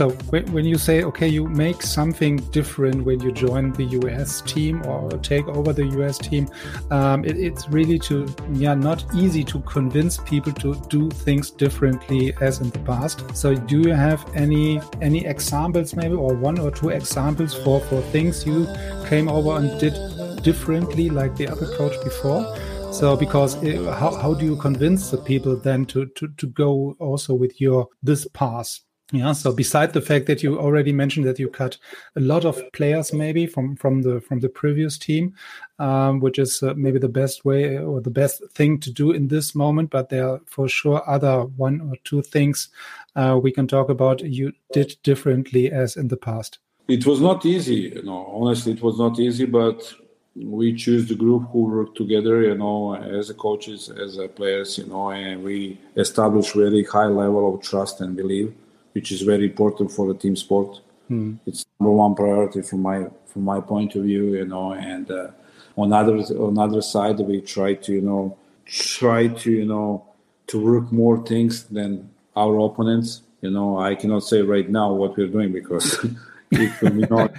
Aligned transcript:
So 0.00 0.08
when 0.30 0.64
you 0.64 0.78
say, 0.78 1.02
okay, 1.02 1.28
you 1.28 1.46
make 1.46 1.82
something 1.82 2.38
different 2.52 3.04
when 3.04 3.20
you 3.20 3.30
join 3.32 3.72
the 3.72 3.84
US 4.00 4.40
team 4.40 4.82
or 4.86 5.10
take 5.18 5.46
over 5.46 5.74
the 5.74 5.84
US 5.98 6.16
team, 6.16 6.48
um, 6.90 7.22
it, 7.22 7.36
it's 7.36 7.68
really 7.68 7.98
to, 8.08 8.26
yeah, 8.54 8.72
not 8.72 9.04
easy 9.14 9.44
to 9.44 9.60
convince 9.60 10.16
people 10.16 10.54
to 10.54 10.74
do 10.88 11.10
things 11.10 11.50
differently 11.50 12.32
as 12.40 12.62
in 12.62 12.70
the 12.70 12.78
past. 12.78 13.36
So 13.36 13.54
do 13.54 13.80
you 13.80 13.92
have 13.92 14.24
any, 14.34 14.80
any 15.02 15.26
examples 15.26 15.94
maybe 15.94 16.14
or 16.14 16.32
one 16.34 16.58
or 16.58 16.70
two 16.70 16.88
examples 16.88 17.52
for, 17.52 17.82
for 17.82 18.00
things 18.00 18.46
you 18.46 18.66
came 19.06 19.28
over 19.28 19.58
and 19.58 19.78
did 19.78 20.42
differently 20.42 21.10
like 21.10 21.36
the 21.36 21.46
other 21.46 21.66
coach 21.76 22.02
before? 22.02 22.56
So, 22.90 23.16
because 23.16 23.62
uh, 23.62 23.94
how, 24.00 24.14
how 24.14 24.32
do 24.32 24.46
you 24.46 24.56
convince 24.56 25.10
the 25.10 25.18
people 25.18 25.56
then 25.56 25.84
to, 25.86 26.06
to, 26.06 26.28
to 26.38 26.46
go 26.46 26.96
also 26.98 27.34
with 27.34 27.60
your 27.60 27.88
this 28.02 28.26
path? 28.28 28.80
Yeah. 29.12 29.32
So 29.32 29.52
beside 29.52 29.92
the 29.92 30.00
fact 30.00 30.26
that 30.26 30.42
you 30.42 30.58
already 30.58 30.92
mentioned 30.92 31.26
that 31.26 31.38
you 31.38 31.48
cut 31.48 31.76
a 32.14 32.20
lot 32.20 32.44
of 32.44 32.62
players 32.72 33.12
maybe 33.12 33.46
from 33.46 33.74
from 33.74 34.02
the 34.02 34.20
from 34.20 34.38
the 34.38 34.48
previous 34.48 34.96
team, 34.98 35.34
um, 35.80 36.20
which 36.20 36.38
is 36.38 36.62
uh, 36.62 36.74
maybe 36.76 37.00
the 37.00 37.08
best 37.08 37.44
way 37.44 37.78
or 37.78 38.00
the 38.00 38.10
best 38.10 38.42
thing 38.52 38.78
to 38.80 38.92
do 38.92 39.10
in 39.10 39.26
this 39.26 39.54
moment, 39.54 39.90
but 39.90 40.10
there 40.10 40.28
are 40.28 40.40
for 40.46 40.68
sure 40.68 41.02
other 41.10 41.42
one 41.56 41.80
or 41.80 41.96
two 42.04 42.22
things 42.22 42.68
uh, 43.16 43.38
we 43.42 43.50
can 43.50 43.66
talk 43.66 43.88
about 43.88 44.20
you 44.20 44.52
did 44.72 44.96
differently 45.02 45.72
as 45.72 45.96
in 45.96 46.08
the 46.08 46.16
past. 46.16 46.58
It 46.86 47.06
was 47.06 47.20
not 47.20 47.44
easy, 47.44 47.92
you 47.94 48.02
know. 48.02 48.26
Honestly, 48.32 48.72
it 48.72 48.82
was 48.82 48.98
not 48.98 49.18
easy, 49.18 49.44
but 49.44 49.92
we 50.36 50.74
choose 50.74 51.08
the 51.08 51.14
group 51.14 51.48
who 51.50 51.64
work 51.64 51.94
together, 51.94 52.42
you 52.42 52.54
know, 52.54 52.94
as 52.94 53.30
coaches, 53.32 53.90
as 53.90 54.18
players, 54.36 54.78
you 54.78 54.86
know, 54.86 55.10
and 55.10 55.42
we 55.42 55.78
establish 55.96 56.52
very 56.52 56.84
high 56.84 57.06
level 57.06 57.54
of 57.54 57.62
trust 57.62 58.00
and 58.00 58.16
belief 58.16 58.50
which 58.92 59.12
is 59.12 59.22
very 59.22 59.44
important 59.44 59.90
for 59.92 60.12
the 60.12 60.18
team 60.18 60.36
sport. 60.36 60.80
Mm. 61.10 61.38
It's 61.46 61.64
number 61.78 61.92
one 61.92 62.14
priority 62.14 62.62
from 62.62 62.82
my 62.82 63.06
from 63.26 63.44
my 63.44 63.60
point 63.60 63.94
of 63.96 64.04
view, 64.04 64.34
you 64.34 64.44
know. 64.44 64.72
And 64.72 65.10
uh, 65.10 65.28
on 65.76 65.92
other 65.92 66.16
on 66.16 66.58
other 66.58 66.82
side, 66.82 67.18
we 67.20 67.40
try 67.40 67.74
to 67.74 67.92
you 67.92 68.00
know 68.00 68.36
try 68.66 69.28
to 69.28 69.50
you 69.50 69.66
know 69.66 70.04
to 70.48 70.58
work 70.58 70.92
more 70.92 71.24
things 71.24 71.64
than 71.64 72.10
our 72.36 72.58
opponents. 72.58 73.22
You 73.40 73.50
know, 73.50 73.78
I 73.78 73.94
cannot 73.94 74.24
say 74.24 74.42
right 74.42 74.68
now 74.68 74.92
what 74.92 75.16
we're 75.16 75.28
doing 75.28 75.52
because 75.52 76.04
it 76.50 76.82
will 76.82 77.08
not 77.08 77.32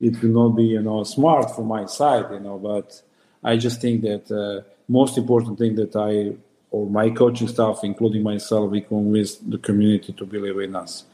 it 0.00 0.22
will 0.22 0.48
not 0.48 0.56
be 0.56 0.64
you 0.64 0.82
know 0.82 1.04
smart 1.04 1.54
from 1.54 1.66
my 1.66 1.86
side, 1.86 2.26
you 2.32 2.40
know. 2.40 2.58
But 2.58 3.02
I 3.42 3.56
just 3.56 3.80
think 3.80 4.02
that 4.02 4.30
uh, 4.30 4.66
most 4.88 5.18
important 5.18 5.58
thing 5.58 5.74
that 5.76 5.96
I 5.96 6.36
or 6.70 6.88
my 6.88 7.10
coaching 7.10 7.48
staff, 7.48 7.80
including 7.82 8.22
myself, 8.22 8.70
we 8.70 8.80
convinced 8.80 9.50
the 9.50 9.58
community 9.58 10.12
to 10.12 10.24
believe 10.24 10.58
in 10.58 10.76
us. 10.76 11.04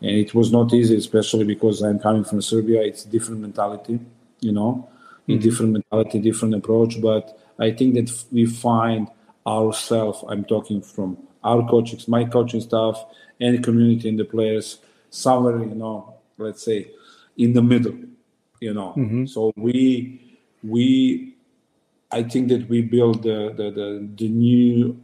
And 0.00 0.10
it 0.10 0.34
was 0.34 0.50
not 0.50 0.72
easy, 0.72 0.96
especially 0.96 1.44
because 1.44 1.82
I'm 1.82 1.98
coming 1.98 2.24
from 2.24 2.42
Serbia. 2.42 2.82
It's 2.82 3.04
different 3.04 3.40
mentality, 3.40 4.00
you 4.40 4.52
know, 4.52 4.88
mm-hmm. 5.28 5.40
different 5.40 5.72
mentality, 5.72 6.18
different 6.18 6.54
approach. 6.54 7.00
But 7.00 7.38
I 7.58 7.70
think 7.70 7.94
that 7.94 8.24
we 8.32 8.46
find 8.46 9.08
ourselves. 9.46 10.24
I'm 10.28 10.44
talking 10.44 10.82
from 10.82 11.18
our 11.44 11.68
coaches, 11.68 12.08
my 12.08 12.24
coaching 12.24 12.60
staff, 12.60 13.04
and 13.40 13.58
the 13.58 13.62
community 13.62 14.08
and 14.08 14.18
the 14.18 14.24
players 14.24 14.78
somewhere, 15.10 15.58
you 15.58 15.74
know, 15.74 16.14
let's 16.38 16.64
say 16.64 16.88
in 17.36 17.52
the 17.52 17.62
middle, 17.62 17.94
you 18.60 18.74
know. 18.74 18.94
Mm-hmm. 18.96 19.26
So 19.26 19.52
we 19.56 20.20
we 20.62 21.34
I 22.12 22.22
think 22.22 22.48
that 22.48 22.68
we 22.68 22.82
build 22.82 23.22
the 23.22 23.52
the, 23.56 23.70
the, 23.70 24.08
the 24.16 24.28
new 24.28 25.00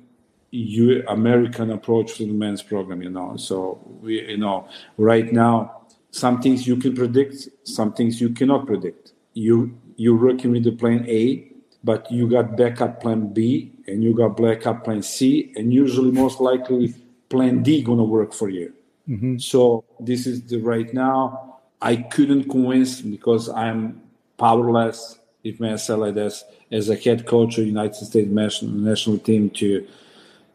U- 0.51 1.05
American 1.09 1.71
approach 1.71 2.17
to 2.17 2.27
the 2.27 2.33
men's 2.33 2.63
program. 2.63 3.03
You 3.03 3.11
know, 3.11 3.37
so 3.37 3.81
we 4.01 4.29
you 4.29 4.39
know 4.39 4.69
right 4.97 5.33
now 5.33 5.83
some 6.11 6.41
things 6.41 6.67
you 6.67 6.77
can 6.77 6.95
predict, 6.95 7.49
some 7.65 7.93
things 7.93 8.21
you 8.21 8.31
cannot 8.31 8.67
predict. 8.67 9.13
You 9.35 9.79
you're 9.97 10.17
working 10.17 10.53
with 10.53 10.65
the 10.65 10.73
plan 10.73 11.05
A, 11.09 11.51
but 11.83 12.11
you 12.11 12.29
got 12.29 12.57
backup 12.57 13.01
plan 13.01 13.33
B 13.33 13.73
and 13.87 14.05
you 14.05 14.15
got 14.15 14.37
backup 14.37 14.85
plan 14.85 15.03
C, 15.03 15.53
and 15.57 15.73
usually 15.73 16.11
most 16.11 16.41
likely 16.41 16.95
plan 17.29 17.63
D 17.63 17.83
gonna 17.83 18.05
work 18.05 18.33
for 18.33 18.49
you. 18.49 18.73
Mm-hmm. 19.09 19.39
So 19.39 19.85
this 20.01 20.27
is 20.27 20.43
the 20.43 20.59
right 20.59 20.93
now. 20.93 21.59
I 21.81 21.97
couldn't 21.97 22.51
convince 22.51 23.01
because 23.01 23.49
I'm 23.49 24.03
powerless 24.37 25.19
if 25.45 25.61
may 25.61 25.73
I 25.73 26.31
as 26.71 26.89
a 26.89 26.97
head 26.97 27.27
coach 27.27 27.59
of 27.59 27.67
United 27.67 27.95
States 27.95 28.29
national, 28.29 29.19
team 29.19 29.51
to 29.51 29.87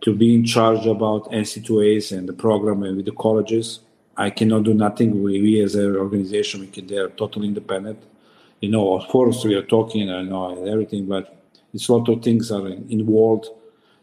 to 0.01 0.13
be 0.13 0.35
in 0.35 0.44
charge 0.44 0.85
about 0.85 1.31
NC2As 1.31 2.11
and 2.17 2.27
the 2.27 2.33
program 2.33 2.83
and 2.83 2.97
with 2.97 3.05
the 3.05 3.13
colleges. 3.13 3.79
I 4.17 4.29
cannot 4.29 4.63
do 4.63 4.73
nothing. 4.73 5.23
We, 5.23 5.41
we 5.41 5.61
as 5.61 5.75
an 5.75 5.95
organization, 5.95 6.59
we 6.59 6.67
can, 6.67 6.88
they're 6.88 7.07
totally 7.07 7.47
independent. 7.47 8.03
You 8.59 8.69
know, 8.69 8.95
of 8.97 9.07
course, 9.07 9.45
we 9.45 9.55
are 9.55 9.63
talking, 9.63 10.09
I 10.09 10.21
know 10.23 10.66
everything, 10.66 11.07
but 11.07 11.44
it's 11.73 11.88
a 11.88 11.94
lot 11.94 12.09
of 12.09 12.21
things 12.21 12.51
are 12.51 12.67
involved. 12.67 13.47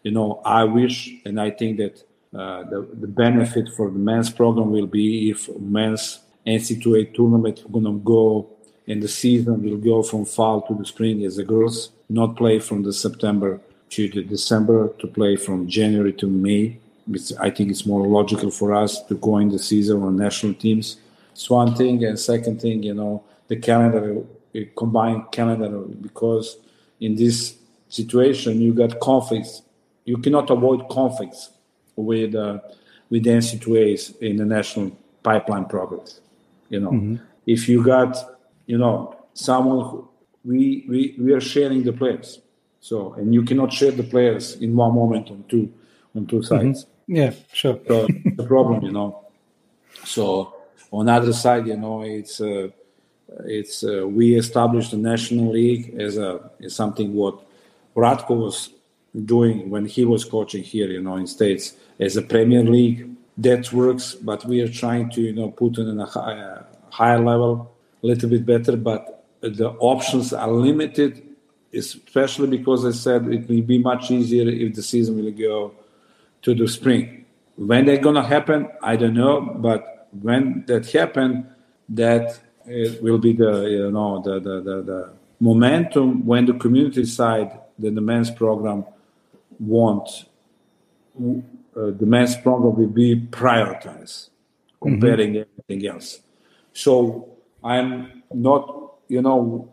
You 0.03 0.13
know, 0.13 0.41
I 0.43 0.65
wish 0.65 1.13
and 1.27 1.39
I 1.39 1.51
think 1.51 1.77
that 1.77 2.03
uh, 2.35 2.63
the, 2.65 2.89
the 3.01 3.07
benefit 3.07 3.69
for 3.77 3.91
the 3.91 3.99
men's 3.99 4.31
program 4.31 4.71
will 4.71 4.87
be 4.87 5.31
if 5.31 5.49
men's 5.59 6.21
NC2A 6.47 7.15
tournament 7.15 7.71
going 7.71 7.85
to 7.85 7.99
go 7.99 8.49
and 8.87 9.03
the 9.03 9.09
season 9.09 9.63
will 9.63 9.77
go 9.77 10.03
from 10.03 10.25
fall 10.25 10.63
to 10.63 10.75
the 10.75 10.85
spring 10.85 11.25
as 11.25 11.37
the 11.37 11.45
girls 11.45 11.91
not 12.09 12.37
play 12.37 12.59
from 12.59 12.83
the 12.83 12.93
September 12.93 13.61
to 13.91 14.09
the 14.09 14.23
December 14.23 14.89
to 14.99 15.07
play 15.07 15.37
from 15.37 15.69
January 15.69 16.13
to 16.15 16.27
May. 16.27 16.79
It's, 17.13 17.33
I 17.37 17.51
think 17.51 17.71
it's 17.71 17.87
more 17.87 18.07
logical 18.07 18.51
for 18.51 18.75
us 18.75 19.03
to 19.05 19.15
go 19.17 19.39
in 19.39 19.49
the 19.49 19.59
season 19.59 20.03
on 20.03 20.17
national 20.17 20.55
teams. 20.55 20.97
It's 21.33 21.49
one 21.51 21.75
thing, 21.75 22.05
and 22.05 22.19
second 22.19 22.61
thing, 22.61 22.83
you 22.83 22.95
know, 22.95 23.25
the 23.49 23.57
calendar, 23.57 24.23
combined 24.77 25.31
calendar, 25.33 25.79
because 25.79 26.57
in 27.01 27.17
this 27.17 27.57
situation 27.91 28.61
you 28.61 28.73
got 28.73 28.99
conflicts. 29.01 29.63
You 30.07 30.17
cannot 30.17 30.49
avoid 30.49 30.89
conflicts 30.89 31.51
with 31.97 32.35
uh, 32.35 32.61
with 33.11 33.25
the 33.25 33.31
NC2As 33.31 34.17
in 34.21 34.37
the 34.37 34.47
national 34.47 34.97
pipeline 35.23 35.67
programs. 35.67 36.21
You 36.71 36.81
know, 36.81 36.93
mm-hmm. 36.93 37.17
if 37.47 37.69
you 37.69 37.85
got 37.85 38.17
you 38.71 38.79
know, 38.79 39.17
someone 39.35 39.85
who, 39.89 40.09
we, 40.45 40.85
we, 40.89 41.17
we 41.19 41.33
are 41.33 41.41
sharing 41.41 41.83
the 41.83 41.93
players. 41.93 42.41
So, 42.81 43.15
and 43.15 43.35
you 43.35 43.43
cannot 43.43 43.73
share 43.73 43.91
the 43.91 44.05
players 44.05 44.55
in 44.65 44.77
one 44.77 44.95
moment 44.95 45.29
on 45.29 45.45
two, 45.49 45.73
on 46.15 46.27
two 46.27 46.43
sides. 46.45 46.85
Mm-hmm. 46.85 47.17
Yeah, 47.17 47.33
sure. 47.53 47.81
so 47.89 48.07
the 48.37 48.45
problem, 48.47 48.85
you 48.85 48.93
know. 48.93 49.27
So 50.05 50.55
on 50.93 51.09
other 51.09 51.33
side, 51.33 51.67
you 51.67 51.77
know, 51.77 52.03
it's, 52.03 52.41
uh, 52.41 52.69
it's, 53.45 53.83
uh, 53.83 54.07
we 54.07 54.37
established 54.37 54.93
the 54.93 54.99
national 54.99 55.51
league 55.51 55.99
as 55.99 56.17
a, 56.17 56.51
as 56.63 56.77
something 56.77 57.13
what 57.13 57.45
Ratko 57.97 58.37
was 58.37 58.71
doing 59.25 59.69
when 59.69 59.85
he 59.85 60.05
was 60.05 60.25
coaching 60.25 60.63
here, 60.63 60.89
you 60.89 61.03
know, 61.03 61.17
in 61.17 61.27
States 61.27 61.75
as 61.99 62.17
a 62.17 62.23
Premier 62.23 62.63
League. 62.63 63.11
That 63.37 63.73
works, 63.73 64.15
but 64.15 64.45
we 64.45 64.61
are 64.61 64.69
trying 64.69 65.11
to, 65.11 65.21
you 65.23 65.33
know, 65.33 65.51
put 65.51 65.79
it 65.79 65.89
in 65.89 65.99
a 65.99 66.05
uh, 66.05 66.63
higher 66.91 67.19
level 67.19 67.75
a 68.03 68.07
little 68.07 68.29
bit 68.29 68.47
better, 68.47 68.77
but 68.77 69.25
the 69.41 69.71
options 69.79 70.33
are 70.33 70.51
limited, 70.51 71.23
especially 71.73 72.59
because 72.59 72.85
I 72.85 72.93
said 72.93 73.27
it 73.29 73.49
will 73.49 73.63
be 73.63 73.79
much 73.79 74.11
easier 74.11 74.49
if 74.49 74.75
the 74.75 74.83
season 74.83 75.17
will 75.17 75.31
go 75.33 75.75
to 76.43 76.55
the 76.55 76.69
spring. 76.69 77.25
When 77.57 77.85
they're 77.87 77.99
gonna 77.99 78.27
happen, 78.27 78.69
I 78.83 78.97
don't 78.97 79.15
know, 79.15 79.41
but 79.41 80.09
when 80.13 80.65
that 80.67 80.91
happen, 80.91 81.47
that 81.91 82.41
it 82.67 83.03
will 83.03 83.19
be 83.19 83.33
the 83.33 83.69
you 83.69 83.91
know 83.91 84.23
the 84.23 84.41
the, 84.41 84.61
the, 84.61 84.83
the 84.83 85.13
momentum 85.41 86.27
when 86.27 86.47
the 86.47 86.55
community 86.55 87.05
side, 87.05 87.59
the, 87.79 87.91
the 87.91 88.01
men's 88.01 88.31
program 88.31 88.85
want 89.59 90.27
uh, 91.19 91.91
the 91.91 92.07
men's 92.07 92.37
program 92.37 92.77
will 92.77 92.87
be 92.87 93.17
prioritized 93.17 94.31
comparing 94.83 95.35
mm-hmm. 95.35 95.51
everything 95.63 95.89
else. 95.89 96.21
So 96.73 97.29
I'm 97.63 98.23
not, 98.33 98.95
you 99.09 99.23
know, 99.23 99.71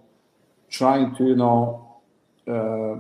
trying 0.69 1.16
to, 1.16 1.24
you 1.25 1.36
know, 1.36 2.01
uh, 2.48 3.00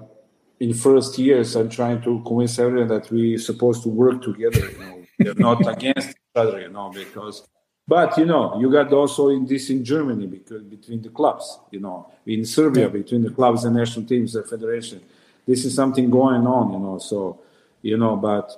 in 0.59 0.73
first 0.73 1.17
years, 1.17 1.55
I'm 1.55 1.69
trying 1.69 2.01
to 2.01 2.21
convince 2.25 2.57
everyone 2.59 2.87
that 2.87 3.11
we're 3.11 3.37
supposed 3.37 3.83
to 3.83 3.89
work 3.89 4.21
together. 4.21 4.59
You 4.71 4.77
know, 4.79 5.05
they're 5.19 5.35
not 5.35 5.67
against 5.75 6.09
each 6.09 6.15
other, 6.35 6.61
you 6.61 6.69
know, 6.69 6.91
because. 6.93 7.47
But 7.89 8.17
you 8.17 8.25
know, 8.25 8.59
you 8.59 8.69
got 8.69 8.91
also 8.91 9.29
in 9.29 9.45
this 9.45 9.69
in 9.69 9.85
Germany 9.85 10.27
because 10.27 10.61
between 10.63 11.01
the 11.01 11.09
clubs, 11.09 11.57
you 11.71 11.79
know, 11.79 12.11
in 12.25 12.43
Serbia 12.43 12.89
between 12.89 13.23
the 13.23 13.29
clubs 13.29 13.63
and 13.63 13.77
national 13.77 14.05
teams, 14.05 14.33
the 14.33 14.43
federation. 14.43 15.01
This 15.47 15.63
is 15.63 15.73
something 15.73 16.09
going 16.09 16.45
on, 16.45 16.73
you 16.73 16.79
know. 16.79 16.97
So, 16.97 17.39
you 17.81 17.95
know, 17.95 18.17
but 18.17 18.51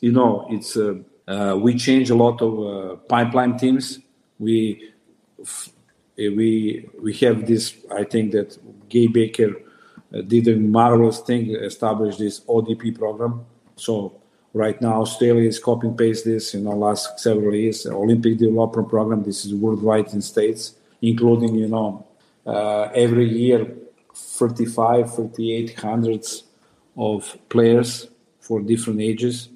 you 0.00 0.12
know, 0.12 0.46
it's 0.50 0.76
uh, 0.76 0.94
uh, 1.26 1.56
we 1.60 1.74
change 1.74 2.10
a 2.10 2.14
lot 2.14 2.40
of 2.40 2.52
uh, 2.60 2.96
pipeline 3.08 3.58
teams. 3.58 3.98
We 4.38 4.92
we 6.16 6.88
we 7.00 7.12
have 7.14 7.46
this. 7.46 7.74
I 7.94 8.04
think 8.04 8.32
that 8.32 8.56
Guy 8.88 9.06
Baker 9.12 9.54
uh, 10.14 10.22
did 10.22 10.48
a 10.48 10.56
marvelous 10.56 11.20
thing, 11.20 11.54
established 11.54 12.18
this 12.18 12.40
ODP 12.40 12.98
program. 12.98 13.44
So 13.76 14.14
right 14.54 14.80
now, 14.80 15.02
Australia 15.02 15.48
is 15.48 15.58
copying 15.58 15.96
paste 15.96 16.24
this. 16.24 16.54
You 16.54 16.60
know, 16.60 16.70
last 16.70 17.20
several 17.20 17.54
years, 17.54 17.86
Olympic 17.86 18.38
development 18.38 18.88
program. 18.88 19.22
This 19.22 19.44
is 19.44 19.54
worldwide 19.54 20.12
in 20.14 20.22
states, 20.22 20.74
including 21.02 21.54
you 21.54 21.68
know 21.68 22.06
uh, 22.46 22.88
every 22.94 23.28
year 23.28 23.66
35, 24.14 25.14
38 25.14 25.78
hundreds 25.78 26.44
of 26.96 27.36
players 27.50 28.08
for 28.40 28.60
different 28.62 29.00
ages. 29.00 29.50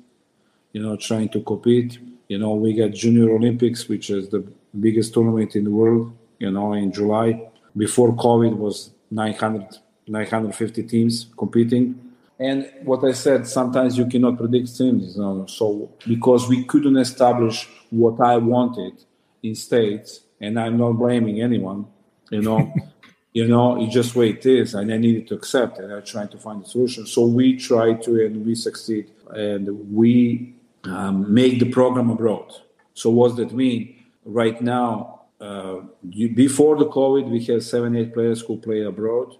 You 0.73 0.83
know, 0.83 0.97
trying 0.97 1.31
to 1.31 1.41
compete. 1.41 1.99
You 2.29 2.39
know, 2.39 2.55
we 2.55 2.75
got 2.75 2.93
Junior 2.93 3.31
Olympics, 3.35 3.89
which 3.89 4.11
is 4.11 4.29
the 4.29 4.45
biggest 4.79 5.15
tournament 5.15 5.57
in 5.57 5.65
the 5.65 5.71
world. 5.71 6.13
You 6.41 6.51
know, 6.51 6.73
in 6.73 6.91
July. 6.93 7.49
Before 7.77 8.13
COVID 8.17 8.57
was 8.57 8.91
900 9.13 9.79
950 10.11 10.83
teams 10.85 11.27
competing. 11.37 12.13
And 12.39 12.71
what 12.83 13.05
I 13.05 13.13
said, 13.13 13.47
sometimes 13.47 13.97
you 13.97 14.07
cannot 14.07 14.39
predict 14.39 14.71
things. 14.71 15.17
You 15.17 15.23
know? 15.23 15.47
So 15.47 15.93
because 16.07 16.49
we 16.49 16.65
couldn't 16.65 16.97
establish 16.97 17.69
what 17.91 18.21
I 18.21 18.37
wanted 18.39 18.95
in 19.43 19.55
states, 19.55 20.21
and 20.41 20.59
I'm 20.59 20.77
not 20.77 20.93
blaming 20.93 21.41
anyone, 21.41 21.87
you 22.31 22.43
know, 22.43 22.73
you 23.33 23.47
know, 23.47 23.81
it's 23.81 23.95
just 23.95 24.17
way 24.17 24.31
it 24.31 24.45
is, 24.45 24.75
and 24.75 24.93
I 24.93 24.97
needed 24.97 25.29
to 25.29 25.35
accept 25.35 25.79
it. 25.79 25.91
I'm 25.91 26.03
trying 26.03 26.29
to 26.29 26.39
find 26.39 26.65
a 26.65 26.67
solution. 26.67 27.07
So 27.07 27.27
we 27.27 27.57
try 27.57 27.95
to, 27.95 28.27
and 28.27 28.45
we 28.45 28.55
succeed, 28.55 29.11
and 29.31 29.95
we 29.95 30.55
um, 30.85 31.33
make 31.33 31.61
the 31.61 31.71
program 31.71 32.11
abroad. 32.11 32.53
So 32.95 33.11
what 33.11 33.29
does 33.29 33.37
that 33.37 33.53
mean? 33.53 34.03
Right 34.25 34.61
now, 34.61 35.20
before 35.41 36.77
the 36.77 36.87
COVID, 36.87 37.31
we 37.31 37.43
had 37.45 37.63
seven, 37.63 37.97
eight 37.97 38.13
players 38.13 38.43
who 38.43 38.59
play 38.59 38.83
abroad 38.83 39.37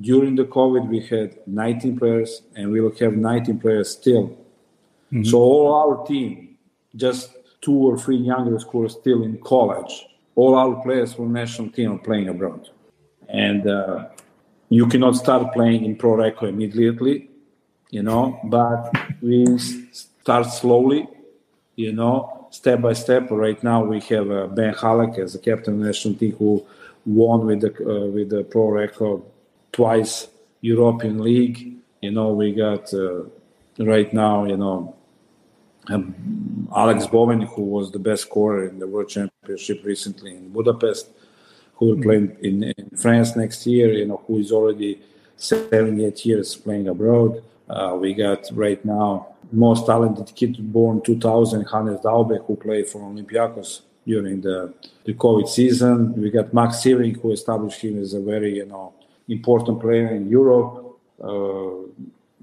during 0.00 0.36
the 0.36 0.44
COVID, 0.44 0.88
we 0.88 1.00
had 1.00 1.36
19 1.46 1.98
players, 1.98 2.42
and 2.56 2.70
we 2.70 2.80
will 2.80 2.94
have 2.98 3.14
19 3.14 3.58
players 3.58 3.90
still. 3.90 4.28
Mm-hmm. 5.12 5.24
So 5.24 5.38
all 5.38 5.74
our 5.74 6.06
team, 6.06 6.56
just 6.96 7.36
two 7.60 7.74
or 7.74 7.98
three 7.98 8.16
younger 8.16 8.58
who 8.58 8.84
are 8.84 8.88
still 8.88 9.22
in 9.22 9.38
college, 9.38 10.06
all 10.34 10.54
our 10.54 10.82
players 10.82 11.12
from 11.12 11.32
national 11.32 11.70
team 11.70 11.92
are 11.92 11.98
playing 11.98 12.28
abroad. 12.28 12.70
And 13.28 13.66
uh, 13.66 14.08
you 14.70 14.86
cannot 14.86 15.16
start 15.16 15.52
playing 15.52 15.84
in 15.84 15.96
Pro 15.96 16.16
Recco 16.16 16.48
immediately, 16.48 17.30
you 17.90 18.02
know, 18.02 18.40
but 18.44 18.90
we 19.20 19.58
start 19.58 20.46
slowly, 20.46 21.06
you 21.76 21.92
know, 21.92 22.41
step 22.52 22.80
by 22.80 22.92
step. 22.92 23.28
Right 23.30 23.60
now, 23.64 23.82
we 23.84 23.98
have 24.00 24.30
uh, 24.30 24.46
Ben 24.46 24.74
Hallock 24.74 25.18
as 25.18 25.32
the 25.32 25.38
captain 25.38 25.74
of 25.74 25.80
the 25.80 25.86
national 25.86 26.14
team 26.14 26.32
who 26.36 26.64
won 27.04 27.46
with 27.46 27.60
the 27.62 27.72
uh, 27.84 28.06
with 28.06 28.30
the 28.30 28.44
Pro 28.44 28.68
Recco 28.68 29.24
twice 29.72 30.28
European 30.60 31.18
League. 31.18 31.76
You 32.00 32.12
know, 32.12 32.32
we 32.32 32.52
got 32.52 32.92
uh, 32.94 33.24
right 33.78 34.12
now, 34.12 34.44
you 34.44 34.56
know, 34.56 34.94
um, 35.88 36.68
Alex 36.74 37.06
Bowen, 37.06 37.42
who 37.42 37.62
was 37.62 37.90
the 37.90 37.98
best 37.98 38.22
scorer 38.22 38.68
in 38.68 38.78
the 38.78 38.86
World 38.86 39.08
Championship 39.08 39.84
recently 39.84 40.36
in 40.36 40.52
Budapest, 40.52 41.08
who 41.76 41.86
will 41.86 42.02
play 42.02 42.16
in, 42.16 42.64
in 42.64 42.90
France 42.96 43.34
next 43.36 43.66
year, 43.66 43.92
you 43.92 44.06
know, 44.06 44.22
who 44.26 44.38
is 44.38 44.52
already 44.52 45.00
seven, 45.36 46.00
eight 46.00 46.24
years 46.24 46.54
playing 46.54 46.88
abroad. 46.88 47.42
Uh, 47.72 47.96
we 47.96 48.12
got 48.12 48.48
right 48.52 48.84
now 48.84 49.32
most 49.50 49.86
talented 49.86 50.34
kid 50.34 50.56
born 50.72 51.00
2000, 51.02 51.64
Hannes 51.66 52.00
Daube, 52.00 52.44
who 52.46 52.56
played 52.56 52.88
for 52.88 53.00
Olympiacos 53.00 53.80
during 54.06 54.40
the, 54.40 54.72
the 55.04 55.14
COVID 55.14 55.48
season. 55.48 56.14
We 56.20 56.30
got 56.30 56.52
Max 56.52 56.76
Sievering, 56.78 57.20
who 57.20 57.32
established 57.32 57.80
him 57.80 58.00
as 58.00 58.14
a 58.14 58.20
very, 58.20 58.56
you 58.56 58.66
know, 58.66 58.92
important 59.28 59.80
player 59.80 60.08
in 60.14 60.28
Europe. 60.28 60.98
Uh, 61.22 61.88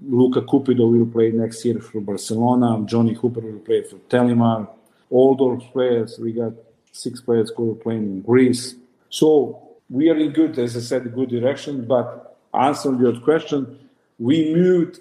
Luca 0.07 0.41
Cupido 0.41 0.89
will 0.91 1.05
play 1.05 1.31
next 1.31 1.63
year 1.65 1.79
for 1.79 1.99
Barcelona. 1.99 2.83
Johnny 2.85 3.13
Hooper 3.13 3.41
will 3.41 3.59
play 3.59 3.83
for 3.83 3.97
Telimar. 4.09 4.67
All 5.09 5.35
those 5.35 5.63
players, 5.71 6.17
we 6.19 6.31
got 6.31 6.53
six 6.91 7.19
players 7.19 7.51
who 7.55 7.71
are 7.71 7.75
playing 7.75 8.03
in 8.03 8.21
Greece. 8.21 8.75
So 9.09 9.69
we 9.89 10.09
are 10.09 10.17
in 10.17 10.31
good, 10.31 10.57
as 10.57 10.77
I 10.77 10.79
said, 10.79 11.13
good 11.13 11.29
direction. 11.29 11.85
But 11.85 12.37
answering 12.53 12.99
your 12.99 13.19
question, 13.19 13.89
we 14.17 14.53
moved 14.53 14.99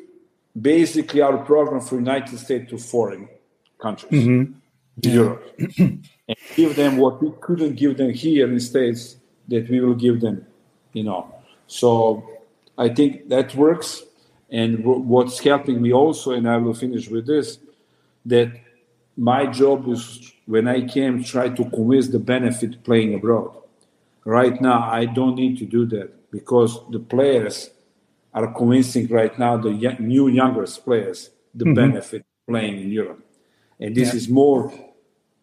basically 0.60 1.20
our 1.20 1.38
program 1.38 1.80
for 1.80 1.96
United 1.96 2.38
States 2.38 2.70
to 2.70 2.78
foreign 2.78 3.28
countries, 3.80 4.24
mm-hmm. 4.24 4.52
yeah. 5.00 5.12
Europe, 5.12 5.60
and 5.78 6.06
give 6.56 6.76
them 6.76 6.96
what 6.96 7.22
we 7.22 7.32
couldn't 7.40 7.76
give 7.76 7.96
them 7.96 8.10
here 8.12 8.46
in 8.46 8.54
the 8.54 8.60
States 8.60 9.16
that 9.48 9.68
we 9.68 9.80
will 9.80 9.94
give 9.94 10.20
them, 10.20 10.46
you 10.92 11.04
know, 11.04 11.32
so 11.66 12.28
I 12.76 12.88
think 12.88 13.28
that 13.28 13.54
works. 13.54 14.02
And 14.50 14.82
what's 14.82 15.38
helping 15.40 15.82
me 15.82 15.92
also, 15.92 16.32
and 16.32 16.48
I 16.48 16.56
will 16.56 16.72
finish 16.72 17.08
with 17.08 17.26
this, 17.26 17.58
that 18.24 18.50
my 19.16 19.44
job 19.46 19.84
was 19.84 20.32
when 20.46 20.66
I 20.66 20.86
came 20.86 21.22
try 21.22 21.50
to 21.50 21.64
convince 21.68 22.08
the 22.08 22.18
benefit 22.18 22.82
playing 22.82 23.14
abroad. 23.14 23.54
Right 24.24 24.58
now, 24.60 24.88
I 24.90 25.04
don't 25.04 25.34
need 25.34 25.58
to 25.58 25.66
do 25.66 25.84
that 25.86 26.30
because 26.30 26.80
the 26.90 26.98
players 26.98 27.70
are 28.32 28.52
convincing 28.52 29.06
right 29.08 29.36
now 29.38 29.56
the 29.56 29.70
new 29.98 30.28
younger 30.28 30.66
players 30.84 31.30
the 31.54 31.64
mm-hmm. 31.64 31.74
benefit 31.74 32.24
playing 32.46 32.80
in 32.80 32.90
Europe, 32.90 33.24
and 33.80 33.94
this 33.94 34.08
yeah. 34.08 34.16
is 34.16 34.28
more 34.28 34.72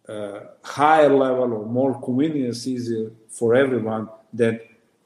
uh, 0.07 0.39
higher 0.63 1.09
level 1.09 1.53
or 1.53 1.65
more 1.65 1.99
convenience 1.99 2.67
easier 2.67 3.11
for 3.29 3.55
everyone 3.55 4.07
than 4.31 4.59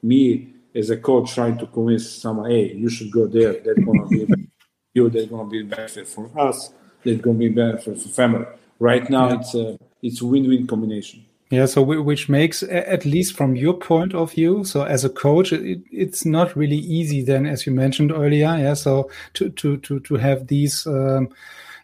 me 0.04 0.54
as 0.76 0.90
a 0.90 0.98
coach 0.98 1.34
trying 1.34 1.58
to 1.58 1.68
convince 1.68 2.10
someone, 2.10 2.52
hey, 2.52 2.74
you 2.74 2.90
should 2.90 3.12
go 3.12 3.28
there. 3.28 3.54
That's 3.54 3.80
going 3.80 4.02
to 4.02 4.08
be 4.08 4.50
you. 4.94 5.10
That's 5.10 5.28
going 5.28 5.46
to 5.46 5.50
be 5.50 5.64
benefit 5.64 6.08
for 6.08 6.30
us. 6.40 6.74
That's 7.04 7.22
going 7.22 7.38
to 7.38 7.40
be 7.40 7.50
benefit 7.50 8.00
for 8.02 8.10
family. 8.10 8.46
Right 8.80 9.10
now, 9.10 9.30
yeah. 9.30 9.40
it's 9.40 9.56
a 9.56 9.78
it's 10.02 10.22
a 10.22 10.26
win-win 10.26 10.68
combination. 10.68 11.26
Yeah, 11.50 11.66
so 11.66 11.82
which 11.82 12.30
makes, 12.30 12.62
at 12.62 13.06
least 13.06 13.36
from 13.36 13.56
your 13.56 13.74
point 13.74 14.14
of 14.14 14.34
view, 14.34 14.64
so 14.64 14.84
as 14.84 15.04
a 15.04 15.10
coach, 15.10 15.52
it, 15.52 15.82
it's 15.92 16.24
not 16.24 16.56
really 16.56 16.78
easy 16.78 17.24
then, 17.24 17.48
as 17.48 17.66
you 17.66 17.74
mentioned 17.74 18.12
earlier. 18.12 18.56
Yeah, 18.56 18.76
so 18.76 19.10
to 19.34 19.50
to 19.50 19.78
to 19.78 20.00
to 20.02 20.16
have 20.16 20.48
these. 20.48 20.86
Um, 20.86 21.30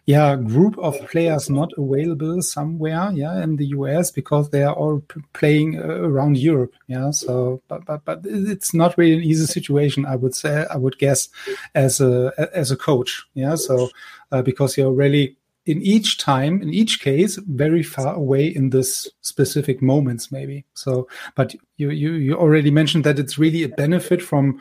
yeah 0.06 0.36
group 0.36 0.78
of 0.78 0.96
players 1.08 1.50
not 1.50 1.72
available 1.76 2.40
somewhere 2.40 3.10
yeah 3.12 3.42
in 3.42 3.56
the 3.56 3.66
US 3.66 4.12
because 4.12 4.50
they 4.50 4.62
are 4.62 4.72
all 4.72 5.02
playing 5.32 5.78
uh, 5.78 5.82
around 5.82 6.38
Europe 6.38 6.74
yeah 6.86 7.10
so 7.10 7.60
but 7.68 7.84
but 7.84 8.04
but 8.04 8.20
it's 8.24 8.72
not 8.72 8.96
really 8.96 9.16
an 9.16 9.24
easy 9.24 9.46
situation 9.46 10.06
I 10.06 10.14
would 10.14 10.34
say 10.34 10.64
I 10.70 10.76
would 10.76 10.98
guess 10.98 11.28
as 11.74 12.00
a 12.00 12.32
as 12.54 12.70
a 12.70 12.76
coach 12.76 13.26
yeah 13.34 13.56
so 13.56 13.90
uh, 14.30 14.42
because 14.42 14.76
you're 14.76 14.92
really 14.92 15.36
in 15.66 15.82
each 15.82 16.18
time 16.18 16.62
in 16.62 16.72
each 16.72 17.00
case 17.00 17.36
very 17.48 17.82
far 17.82 18.14
away 18.14 18.46
in 18.46 18.70
this 18.70 19.08
specific 19.20 19.82
moments 19.82 20.32
maybe. 20.32 20.64
So 20.74 21.08
but 21.34 21.54
you 21.76 21.90
you 21.90 22.12
you 22.14 22.34
already 22.34 22.70
mentioned 22.70 23.04
that 23.04 23.18
it's 23.18 23.38
really 23.38 23.62
a 23.64 23.68
benefit 23.68 24.22
from 24.22 24.60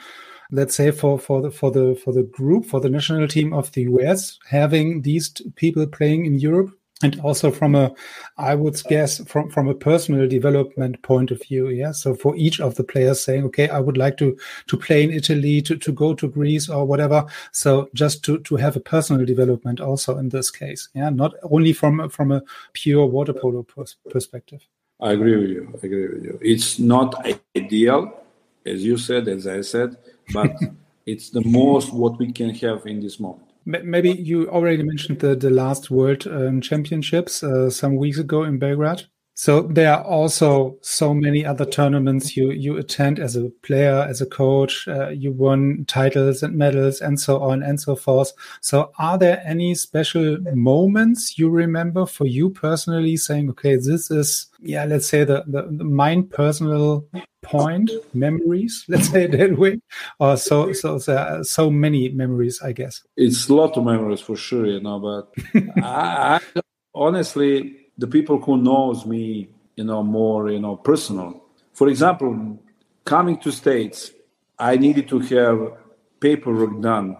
let's 0.51 0.75
say 0.75 0.91
for 0.91 1.17
for 1.17 1.41
the 1.41 1.51
for 1.51 1.71
the 1.71 1.95
for 2.03 2.11
the 2.13 2.23
group 2.23 2.65
for 2.65 2.79
the 2.79 2.89
national 2.89 3.27
team 3.27 3.53
of 3.53 3.71
the 3.71 3.83
US 3.83 4.37
having 4.49 5.01
these 5.01 5.29
people 5.55 5.87
playing 5.87 6.25
in 6.25 6.39
Europe 6.39 6.71
and 7.03 7.19
also 7.21 7.51
from 7.51 7.75
a 7.75 7.93
i 8.37 8.55
would 8.55 8.81
guess 8.87 9.19
from 9.25 9.49
from 9.49 9.67
a 9.67 9.73
personal 9.73 10.27
development 10.27 11.01
point 11.01 11.29
of 11.29 11.41
view 11.43 11.67
yeah? 11.69 11.91
So 11.91 12.15
for 12.15 12.35
each 12.35 12.61
of 12.61 12.75
the 12.75 12.83
players 12.83 13.21
saying 13.21 13.43
okay 13.45 13.67
i 13.69 13.79
would 13.79 13.97
like 13.97 14.17
to 14.17 14.37
to 14.67 14.77
play 14.77 15.03
in 15.03 15.11
italy 15.11 15.61
to, 15.63 15.75
to 15.75 15.91
go 15.91 16.13
to 16.13 16.27
greece 16.27 16.69
or 16.69 16.85
whatever 16.85 17.25
so 17.51 17.89
just 17.93 18.23
to 18.25 18.39
to 18.39 18.55
have 18.55 18.75
a 18.75 18.79
personal 18.79 19.25
development 19.25 19.81
also 19.81 20.17
in 20.17 20.29
this 20.29 20.49
case 20.49 20.89
yeah? 20.93 21.09
Not 21.09 21.33
only 21.43 21.73
from 21.73 22.09
from 22.09 22.31
a 22.31 22.41
pure 22.73 23.05
water 23.05 23.33
polo 23.33 23.63
pers- 23.63 23.97
perspective. 24.09 24.61
I 25.01 25.11
agree 25.11 25.35
with 25.35 25.49
you. 25.49 25.69
I 25.73 25.85
agree 25.85 26.07
with 26.07 26.23
you. 26.23 26.39
It's 26.41 26.79
not 26.79 27.13
ideal 27.57 28.21
as 28.65 28.83
you 28.83 28.97
said 28.97 29.27
as 29.27 29.45
i 29.45 29.61
said 29.61 29.97
but 30.33 30.51
it's 31.05 31.29
the 31.29 31.41
most 31.41 31.93
what 31.93 32.17
we 32.17 32.31
can 32.31 32.49
have 32.55 32.85
in 32.87 32.99
this 32.99 33.19
moment. 33.19 33.44
Maybe 33.65 34.11
you 34.11 34.47
already 34.49 34.83
mentioned 34.83 35.19
the 35.19 35.35
the 35.35 35.49
last 35.49 35.89
World 35.89 36.27
um, 36.27 36.61
Championships 36.61 37.43
uh, 37.43 37.69
some 37.69 37.95
weeks 37.95 38.19
ago 38.19 38.43
in 38.43 38.59
Belgrade. 38.59 39.05
So 39.37 39.63
there 39.63 39.93
are 39.93 40.03
also 40.03 40.77
so 40.81 41.13
many 41.13 41.45
other 41.45 41.65
tournaments 41.65 42.37
you 42.37 42.51
you 42.51 42.77
attend 42.77 43.19
as 43.19 43.35
a 43.35 43.49
player, 43.63 44.05
as 44.09 44.21
a 44.21 44.25
coach. 44.25 44.87
Uh, 44.87 45.09
you 45.09 45.33
won 45.33 45.83
titles 45.89 46.41
and 46.41 46.55
medals 46.55 47.01
and 47.01 47.19
so 47.19 47.41
on 47.41 47.61
and 47.61 47.79
so 47.81 47.97
forth. 47.97 48.31
So 48.61 48.91
are 48.97 49.17
there 49.17 49.43
any 49.45 49.75
special 49.75 50.37
moments 50.53 51.37
you 51.37 51.49
remember 51.49 52.05
for 52.05 52.25
you 52.25 52.49
personally, 52.49 53.17
saying, 53.17 53.49
"Okay, 53.49 53.75
this 53.75 54.09
is 54.09 54.47
yeah, 54.61 54.85
let's 54.85 55.07
say 55.07 55.25
the 55.25 55.43
the, 55.47 55.63
the 55.69 56.27
personal 56.29 57.05
point 57.41 57.91
memories, 58.13 58.85
let's 58.89 59.09
say 59.09 59.27
that 59.27 59.57
way, 59.57 59.81
or 60.17 60.37
so 60.37 60.71
so 60.71 60.97
so 61.43 61.69
many 61.69 62.07
memories, 62.09 62.61
I 62.61 62.71
guess. 62.71 63.03
It's 63.17 63.49
a 63.49 63.53
lot 63.53 63.75
of 63.75 63.83
memories 63.83 64.21
for 64.21 64.37
sure, 64.37 64.65
you 64.65 64.79
know. 64.79 64.99
But 64.99 65.33
I, 65.83 66.39
I 66.55 66.61
honestly 66.93 67.84
the 67.97 68.07
people 68.07 68.39
who 68.39 68.57
knows 68.57 69.05
me, 69.05 69.49
you 69.75 69.83
know, 69.83 70.03
more, 70.03 70.49
you 70.49 70.59
know, 70.59 70.75
personal. 70.75 71.43
For 71.73 71.87
example, 71.89 72.59
coming 73.03 73.37
to 73.39 73.51
States, 73.51 74.11
I 74.57 74.77
needed 74.77 75.07
to 75.09 75.19
have 75.19 75.73
paperwork 76.19 76.81
done 76.81 77.17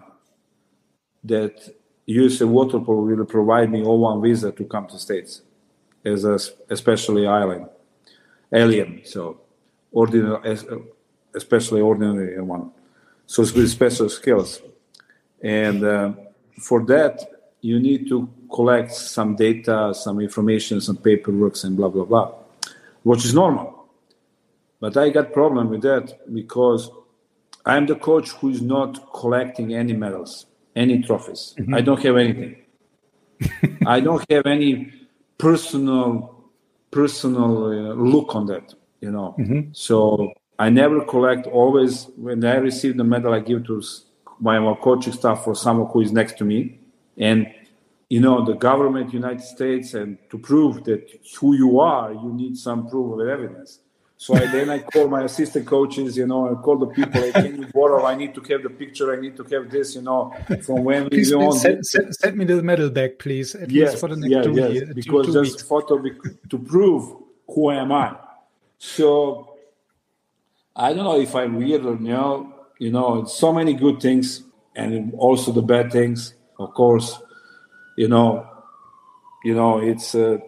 that 1.24 1.74
USA 2.06 2.44
Water 2.44 2.78
Polo 2.80 3.02
will 3.02 3.24
provide 3.24 3.70
me 3.70 3.82
O1 3.82 4.22
visa 4.22 4.52
to 4.52 4.64
come 4.64 4.86
to 4.86 4.98
States 4.98 5.42
as 6.04 6.24
a 6.24 6.38
especially 6.70 7.26
island 7.26 7.66
alien, 8.52 9.02
so 9.04 9.40
ordinary, 9.90 10.56
especially 11.34 11.80
ordinary 11.80 12.40
one. 12.40 12.70
So 13.26 13.42
it's 13.42 13.52
with 13.52 13.68
special 13.70 14.08
skills, 14.08 14.62
and 15.42 15.82
uh, 15.82 16.12
for 16.60 16.84
that 16.86 17.35
you 17.66 17.80
need 17.80 18.08
to 18.08 18.28
collect 18.54 18.92
some 18.92 19.34
data, 19.34 19.92
some 19.94 20.20
information, 20.20 20.80
some 20.80 20.96
paperwork, 20.96 21.54
and 21.64 21.76
blah 21.76 21.88
blah 21.88 22.04
blah, 22.04 22.32
which 23.02 23.24
is 23.24 23.34
normal. 23.34 23.68
But 24.80 24.96
I 24.96 25.08
got 25.10 25.32
problem 25.32 25.70
with 25.70 25.82
that 25.82 26.32
because 26.32 26.90
I'm 27.64 27.86
the 27.86 27.96
coach 27.96 28.30
who 28.30 28.50
is 28.50 28.62
not 28.62 29.12
collecting 29.12 29.74
any 29.74 29.94
medals, 29.94 30.46
any 30.76 31.02
trophies. 31.02 31.54
Mm-hmm. 31.58 31.74
I 31.74 31.80
don't 31.80 32.02
have 32.02 32.16
anything. 32.16 32.56
I 33.86 34.00
don't 34.00 34.24
have 34.30 34.46
any 34.46 34.92
personal 35.38 36.34
personal 36.90 37.52
uh, 37.66 37.94
look 37.94 38.34
on 38.34 38.46
that, 38.46 38.74
you 39.00 39.10
know. 39.10 39.34
Mm-hmm. 39.38 39.60
So 39.72 40.32
I 40.58 40.70
never 40.70 41.04
collect. 41.04 41.46
Always 41.48 42.06
when 42.16 42.44
I 42.44 42.56
receive 42.56 42.96
the 42.96 43.04
medal, 43.04 43.34
I 43.34 43.40
give 43.40 43.66
to 43.66 43.82
my, 44.40 44.58
my 44.58 44.74
coaching 44.74 45.12
staff 45.12 45.46
or 45.46 45.56
someone 45.56 45.90
who 45.90 46.00
is 46.00 46.12
next 46.12 46.38
to 46.38 46.44
me, 46.44 46.78
and 47.18 47.52
you 48.08 48.20
know 48.20 48.44
the 48.44 48.54
government 48.54 49.12
united 49.12 49.42
states 49.42 49.94
and 49.94 50.18
to 50.30 50.38
prove 50.38 50.84
that 50.84 51.02
who 51.38 51.54
you 51.56 51.80
are 51.80 52.12
you 52.12 52.32
need 52.32 52.56
some 52.56 52.88
proof 52.88 53.20
of 53.20 53.28
evidence. 53.28 53.80
So 54.18 54.34
I, 54.34 54.46
then 54.46 54.70
i 54.70 54.78
call 54.78 55.08
my 55.08 55.24
assistant 55.24 55.66
coaches 55.66 56.16
you 56.16 56.26
know 56.26 56.48
i 56.50 56.54
call 56.62 56.78
the 56.78 56.86
people 56.86 57.20
hey, 57.20 57.32
can 57.32 57.60
you 57.60 57.66
borrow? 57.66 58.06
I 58.06 58.14
need 58.14 58.34
to 58.36 58.40
have 58.52 58.62
the 58.62 58.70
picture 58.70 59.12
i 59.14 59.20
need 59.20 59.36
to 59.36 59.44
have 59.44 59.70
this 59.70 59.94
you 59.94 60.02
know 60.02 60.32
from 60.62 60.84
when 60.84 61.10
please, 61.10 61.34
we 61.34 61.44
please 61.44 61.60
send, 61.60 61.86
send, 61.86 62.16
send, 62.16 62.36
me 62.36 62.44
the 62.46 62.62
medal 62.62 62.88
back 62.88 63.18
please 63.18 63.54
at 63.54 63.70
yes, 63.70 64.00
for 64.00 64.08
the 64.08 64.16
next 64.16 64.30
yeah, 64.30 64.42
two 64.42 64.54
yes, 64.54 64.72
years, 64.72 64.94
because 64.94 65.26
two, 65.26 65.32
two 65.32 65.44
just 65.44 65.68
photo 65.68 66.02
to 66.48 66.58
prove 66.58 67.22
who 67.48 67.70
am 67.70 67.92
i. 67.92 68.16
So 68.78 69.54
i 70.74 70.92
don't 70.92 71.04
know 71.04 71.20
if 71.20 71.34
i'm 71.34 71.56
weird 71.56 71.84
or 71.84 71.98
no 71.98 72.54
you 72.78 72.90
know 72.90 73.24
so 73.24 73.52
many 73.52 73.74
good 73.74 74.00
things 74.00 74.42
and 74.76 75.12
also 75.14 75.52
the 75.52 75.62
bad 75.62 75.90
things 75.90 76.34
of 76.58 76.72
course 76.72 77.20
you 77.96 78.08
know, 78.08 78.46
you 79.44 79.54
know, 79.54 79.78
it's 79.78 80.14
uh, 80.14 80.38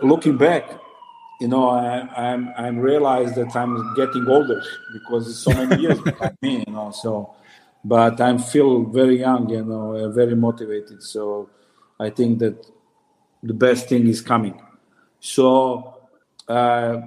looking 0.00 0.36
back. 0.36 0.70
You 1.40 1.48
know, 1.48 1.70
I, 1.70 2.00
I'm 2.16 2.52
I'm 2.56 2.78
realized 2.78 3.34
that 3.36 3.54
I'm 3.56 3.94
getting 3.94 4.26
older 4.28 4.62
because 4.92 5.28
it's 5.28 5.38
so 5.38 5.52
many 5.52 5.82
years 5.82 6.00
behind 6.00 6.36
me. 6.42 6.64
You 6.66 6.72
know, 6.72 6.90
so 6.90 7.34
but 7.84 8.20
I'm 8.20 8.38
feel 8.38 8.84
very 8.84 9.20
young. 9.20 9.48
You 9.48 9.64
know, 9.64 9.96
uh, 9.96 10.08
very 10.10 10.34
motivated. 10.36 11.02
So 11.02 11.48
I 11.98 12.10
think 12.10 12.40
that 12.40 12.66
the 13.42 13.54
best 13.54 13.88
thing 13.88 14.06
is 14.06 14.20
coming. 14.20 14.60
So 15.20 15.96
uh, 16.48 17.00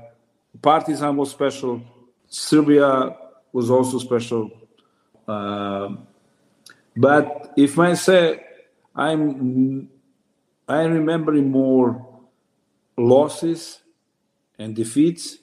Partizan 0.62 1.16
was 1.16 1.32
special. 1.32 1.82
Serbia 2.28 3.16
was 3.52 3.70
also 3.70 4.00
special. 4.00 4.50
Uh, 5.28 5.90
but 6.96 7.54
if 7.56 7.78
I 7.78 7.94
say 7.94 8.44
I'm 8.96 9.90
I'm 10.68 10.94
remembering 10.94 11.52
more 11.52 12.06
losses 12.98 13.82
and 14.58 14.76
defeats 14.76 15.38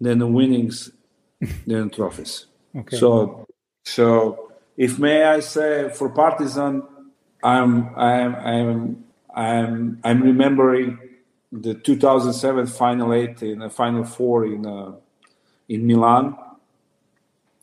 than 0.00 0.18
the 0.18 0.26
winnings 0.26 0.90
than 1.66 1.90
trophies. 1.90 2.46
Okay. 2.76 2.96
So 2.96 3.46
so 3.84 4.52
if 4.76 4.98
may 4.98 5.24
I 5.24 5.40
say 5.40 5.90
for 5.90 6.10
Partizan 6.10 6.82
I'm 7.42 7.94
I'm 7.96 8.34
I'm 8.36 9.04
I'm 9.34 10.00
I'm 10.04 10.22
remembering 10.22 10.98
the 11.52 11.74
2007 11.74 12.66
final 12.66 13.12
eight 13.12 13.42
in 13.42 13.60
the 13.60 13.70
final 13.70 14.04
four 14.04 14.44
in 14.46 14.66
uh, 14.66 14.92
in 15.68 15.86
Milan 15.86 16.36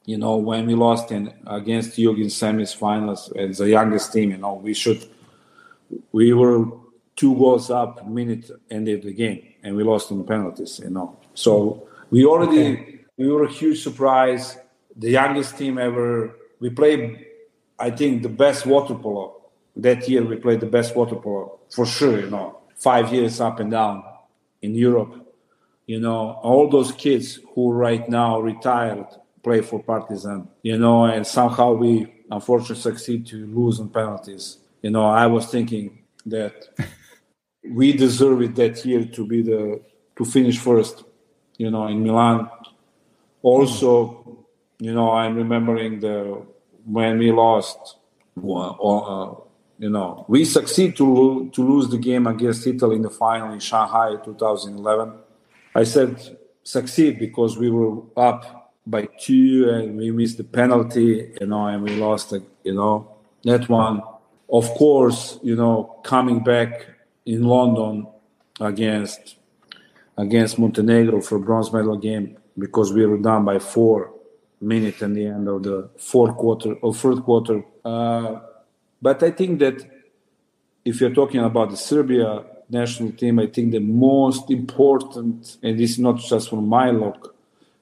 you 0.08 0.18
know, 0.18 0.38
when 0.38 0.66
we 0.66 0.74
lost 0.74 1.12
in 1.12 1.34
against 1.46 1.98
Jugend 1.98 2.32
semis 2.32 2.74
finals 2.74 3.30
as 3.36 3.58
the 3.58 3.70
youngest 3.70 4.14
team, 4.14 4.32
you 4.32 4.38
know, 4.38 4.54
we 4.54 4.74
should 4.74 5.06
we 6.14 6.32
were 6.32 6.66
two 7.18 7.36
goals 7.36 7.70
up 7.70 8.08
minute 8.08 8.50
ended 8.72 9.04
the 9.04 9.12
game 9.12 9.44
and 9.64 9.76
we 9.76 9.84
lost 9.84 10.10
in 10.10 10.18
the 10.18 10.24
penalties, 10.24 10.80
you 10.82 10.90
know. 10.90 11.18
So 11.34 11.90
we 12.10 12.26
already 12.26 12.74
okay. 12.74 13.00
we 13.18 13.28
were 13.28 13.44
a 13.44 13.52
huge 13.52 13.84
surprise, 13.84 14.58
the 14.96 15.10
youngest 15.10 15.58
team 15.58 15.78
ever. 15.78 16.38
We 16.62 16.70
played 16.70 17.26
I 17.78 17.92
think 17.92 18.24
the 18.24 18.30
best 18.30 18.66
water 18.66 18.96
polo. 18.96 19.42
That 19.76 20.08
year 20.08 20.24
we 20.24 20.38
played 20.38 20.62
the 20.62 20.72
best 20.78 20.96
water 20.96 21.18
polo 21.18 21.60
for 21.70 21.86
sure, 21.86 22.22
you 22.22 22.30
know. 22.30 22.60
Five 22.76 23.12
years 23.12 23.42
up 23.42 23.60
and 23.60 23.72
down 23.72 24.06
in 24.62 24.74
Europe. 24.74 25.14
You 25.86 26.00
know, 26.00 26.40
all 26.44 26.70
those 26.70 26.94
kids 26.94 27.40
who 27.54 27.74
right 27.74 28.08
now 28.08 28.40
retired 28.40 29.08
play 29.44 29.62
for 29.62 29.82
Partizan, 29.82 30.48
you 30.62 30.78
know, 30.78 31.06
and 31.06 31.26
somehow 31.26 31.74
we 31.74 32.14
unfortunately 32.30 32.76
succeed 32.76 33.26
to 33.28 33.46
lose 33.48 33.80
on 33.80 33.90
penalties. 33.90 34.58
You 34.82 34.92
know, 34.92 35.06
I 35.06 35.28
was 35.28 35.48
thinking 35.48 36.00
that 36.26 36.70
we 37.70 37.94
deserve 37.94 38.42
it 38.42 38.56
that 38.56 38.86
year 38.86 39.06
to 39.06 39.26
be 39.26 39.42
the 39.42 39.82
to 40.18 40.26
finish 40.26 40.58
first, 40.58 41.04
you 41.58 41.70
know, 41.70 41.88
in 41.88 42.04
Milan. 42.04 42.50
Also, 43.42 44.46
you 44.80 44.94
know, 44.94 45.12
I'm 45.12 45.36
remembering 45.36 46.00
the 46.00 46.46
when 46.86 47.18
we 47.18 47.32
lost, 47.32 47.98
uh, 48.38 49.34
you 49.80 49.90
know, 49.90 50.26
we 50.28 50.46
succeed 50.46 50.96
to 50.98 51.50
to 51.54 51.64
lose 51.64 51.90
the 51.90 51.98
game 51.98 52.28
against 52.28 52.66
Italy 52.68 52.96
in 52.96 53.02
the 53.02 53.10
final 53.10 53.52
in 53.54 53.60
Shanghai 53.60 54.16
2011. 54.24 55.14
I 55.76 55.84
said 55.84 56.38
succeed 56.64 57.20
because 57.20 57.58
we 57.58 57.70
were 57.70 58.02
up 58.18 58.67
by 58.90 59.08
two 59.20 59.70
and 59.70 59.98
we 59.98 60.12
missed 60.12 60.38
the 60.38 60.44
penalty, 60.44 61.32
you 61.40 61.48
know, 61.48 61.68
and 61.68 61.84
we 61.84 61.96
lost, 61.96 62.34
you 62.64 62.74
know, 62.74 63.16
that 63.44 63.68
one. 63.70 64.02
Of 64.50 64.70
course, 64.72 65.40
you 65.44 65.56
know, 65.56 66.00
coming 66.04 66.44
back 66.44 66.86
in 67.26 67.44
London 67.44 68.08
against 68.60 69.36
against 70.18 70.58
Montenegro 70.58 71.22
for 71.22 71.38
bronze 71.38 71.72
medal 71.72 71.98
game 71.98 72.38
because 72.58 72.92
we 72.92 73.06
were 73.06 73.18
down 73.18 73.46
by 73.46 73.60
four 73.60 74.14
minutes 74.60 75.02
in 75.02 75.14
the 75.14 75.28
end 75.28 75.48
of 75.48 75.64
the 75.64 75.90
fourth 75.98 76.36
quarter 76.36 76.74
or 76.76 76.94
third 76.94 77.24
quarter. 77.24 77.64
Uh, 77.86 78.40
but 79.02 79.22
I 79.22 79.32
think 79.32 79.60
that 79.60 79.86
if 80.84 81.00
you're 81.02 81.14
talking 81.14 81.42
about 81.42 81.70
the 81.70 81.78
Serbia 81.78 82.44
national 82.70 83.12
team, 83.12 83.40
I 83.40 83.48
think 83.48 83.72
the 83.72 83.80
most 83.80 84.50
important, 84.50 85.58
and 85.62 85.80
this 85.80 85.92
is 85.92 86.00
not 86.00 86.18
just 86.18 86.50
from 86.50 86.68
my 86.68 86.90
look, 86.90 87.36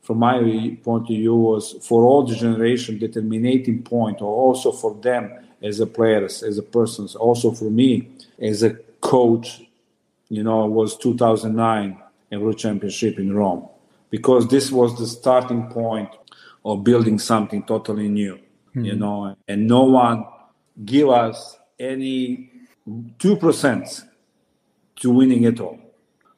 from 0.05 0.19
my 0.19 0.37
point 0.83 1.03
of 1.03 1.15
view, 1.15 1.35
was 1.35 1.75
for 1.81 2.03
all 2.03 2.23
the 2.25 2.35
generation 2.35 2.99
determinating 2.99 3.81
point, 3.83 4.21
or 4.21 4.31
also 4.45 4.71
for 4.71 4.93
them 5.01 5.23
as 5.61 5.79
a 5.79 5.87
players, 5.87 6.43
as 6.43 6.57
a 6.57 6.63
persons, 6.63 7.15
also 7.15 7.51
for 7.51 7.69
me 7.81 8.07
as 8.39 8.61
a 8.61 8.71
coach, 9.01 9.63
you 10.29 10.43
know, 10.43 10.65
was 10.67 10.95
2009 10.97 12.01
World 12.31 12.57
Championship 12.57 13.17
in 13.17 13.33
Rome, 13.33 13.67
because 14.09 14.47
this 14.49 14.71
was 14.71 14.97
the 14.99 15.07
starting 15.07 15.67
point 15.67 16.09
of 16.65 16.83
building 16.83 17.17
something 17.17 17.63
totally 17.63 18.09
new, 18.09 18.35
mm-hmm. 18.35 18.85
you 18.85 18.95
know, 18.95 19.35
and 19.47 19.67
no 19.67 19.83
one 19.83 20.25
give 20.83 21.09
us 21.09 21.57
any 21.79 22.51
two 23.19 23.37
percent 23.37 24.03
to 24.97 25.09
winning 25.09 25.43
it 25.43 25.59
all, 25.61 25.79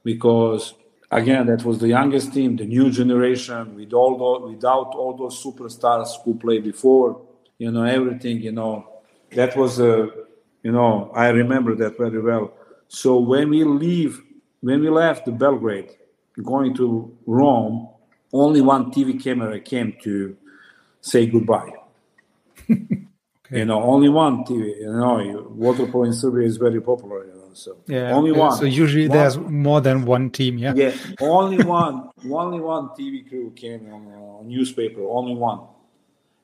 because 0.03 0.75
again, 1.11 1.47
that 1.47 1.63
was 1.63 1.79
the 1.79 1.87
youngest 1.87 2.33
team, 2.33 2.55
the 2.55 2.65
new 2.65 2.91
generation, 2.91 3.75
with 3.75 3.93
all 3.93 4.17
those, 4.17 4.53
without 4.53 4.95
all 4.95 5.15
those 5.15 5.41
superstars 5.43 6.09
who 6.23 6.35
played 6.35 6.63
before. 6.63 7.21
You 7.57 7.71
know, 7.71 7.83
everything. 7.83 8.41
You 8.41 8.51
know, 8.51 8.87
that 9.31 9.55
was 9.55 9.79
a, 9.79 10.09
you 10.63 10.71
know, 10.71 11.11
I 11.15 11.29
remember 11.29 11.75
that 11.75 11.97
very 11.97 12.21
well. 12.21 12.53
So 12.87 13.19
when 13.19 13.49
we 13.49 13.63
leave, 13.63 14.21
when 14.61 14.81
we 14.81 14.89
left 14.89 15.25
the 15.25 15.31
Belgrade, 15.31 15.91
going 16.43 16.75
to 16.75 17.15
Rome, 17.25 17.89
only 18.31 18.61
one 18.61 18.91
TV 18.91 19.21
camera 19.21 19.59
came 19.59 19.95
to 20.03 20.37
say 21.01 21.25
goodbye. 21.25 21.71
okay. 22.71 22.79
You 23.51 23.65
know, 23.65 23.81
only 23.81 24.09
one 24.09 24.43
TV. 24.43 24.79
You 24.79 24.93
know, 24.93 25.47
water 25.49 25.87
polo 25.87 26.05
in 26.05 26.13
Serbia 26.13 26.45
is 26.45 26.57
very 26.57 26.81
popular. 26.81 27.25
You 27.25 27.33
know, 27.33 27.36
so 27.57 27.77
yeah, 27.87 28.11
only 28.13 28.31
one. 28.31 28.55
So 28.57 28.65
usually 28.65 29.07
one. 29.07 29.17
there's 29.17 29.37
more 29.37 29.81
than 29.81 30.05
one 30.05 30.29
team. 30.29 30.57
Yeah. 30.57 30.73
Yeah, 30.75 30.93
only 31.19 31.63
one. 31.63 32.09
only 32.29 32.59
one 32.59 32.89
TV 32.89 33.27
crew 33.27 33.51
came 33.55 33.91
on 33.91 34.01
uh, 34.13 34.43
newspaper. 34.43 35.01
Only 35.01 35.35
one. 35.35 35.61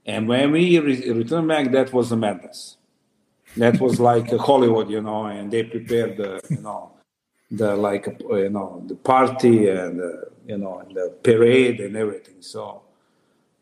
And 0.06 0.28
when 0.28 0.52
we 0.52 0.80
re- 0.80 1.12
returned 1.12 1.48
back, 1.48 1.72
that 1.72 1.94
was 1.94 2.12
a 2.12 2.18
madness. 2.18 2.78
That 3.56 3.80
was 3.80 4.00
like 4.00 4.30
Hollywood, 4.32 4.90
you 4.90 5.02
know, 5.02 5.26
and 5.26 5.52
they 5.52 5.64
prepared 5.64 6.18
the, 6.18 6.42
you 6.50 6.62
know, 6.62 6.92
the 7.52 7.76
like, 7.76 8.08
you 8.20 8.50
know, 8.50 8.84
the 8.88 8.96
party 8.96 9.70
and 9.70 10.02
uh, 10.02 10.08
you 10.46 10.58
know 10.58 10.84
the 10.94 11.14
parade 11.24 11.80
and 11.80 11.96
everything. 11.96 12.42
So, 12.42 12.82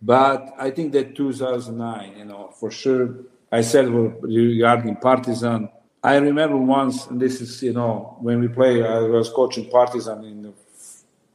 but 0.02 0.54
I 0.58 0.72
think 0.72 0.94
that 0.94 1.16
2009, 1.16 2.18
you 2.18 2.26
know, 2.26 2.54
for 2.60 2.72
sure. 2.72 3.16
I 3.52 3.62
said 3.62 3.90
regarding 3.90 4.96
Partizan. 4.96 5.70
I 6.04 6.16
remember 6.18 6.58
once, 6.58 7.08
and 7.08 7.20
this 7.20 7.42
is 7.42 7.62
you 7.62 7.74
know 7.74 8.18
when 8.20 8.40
we 8.40 8.48
play. 8.48 8.84
I 8.84 9.00
was 9.00 9.30
coaching 9.30 9.70
Partizan 9.70 10.24
in 10.26 10.42
the 10.44 10.54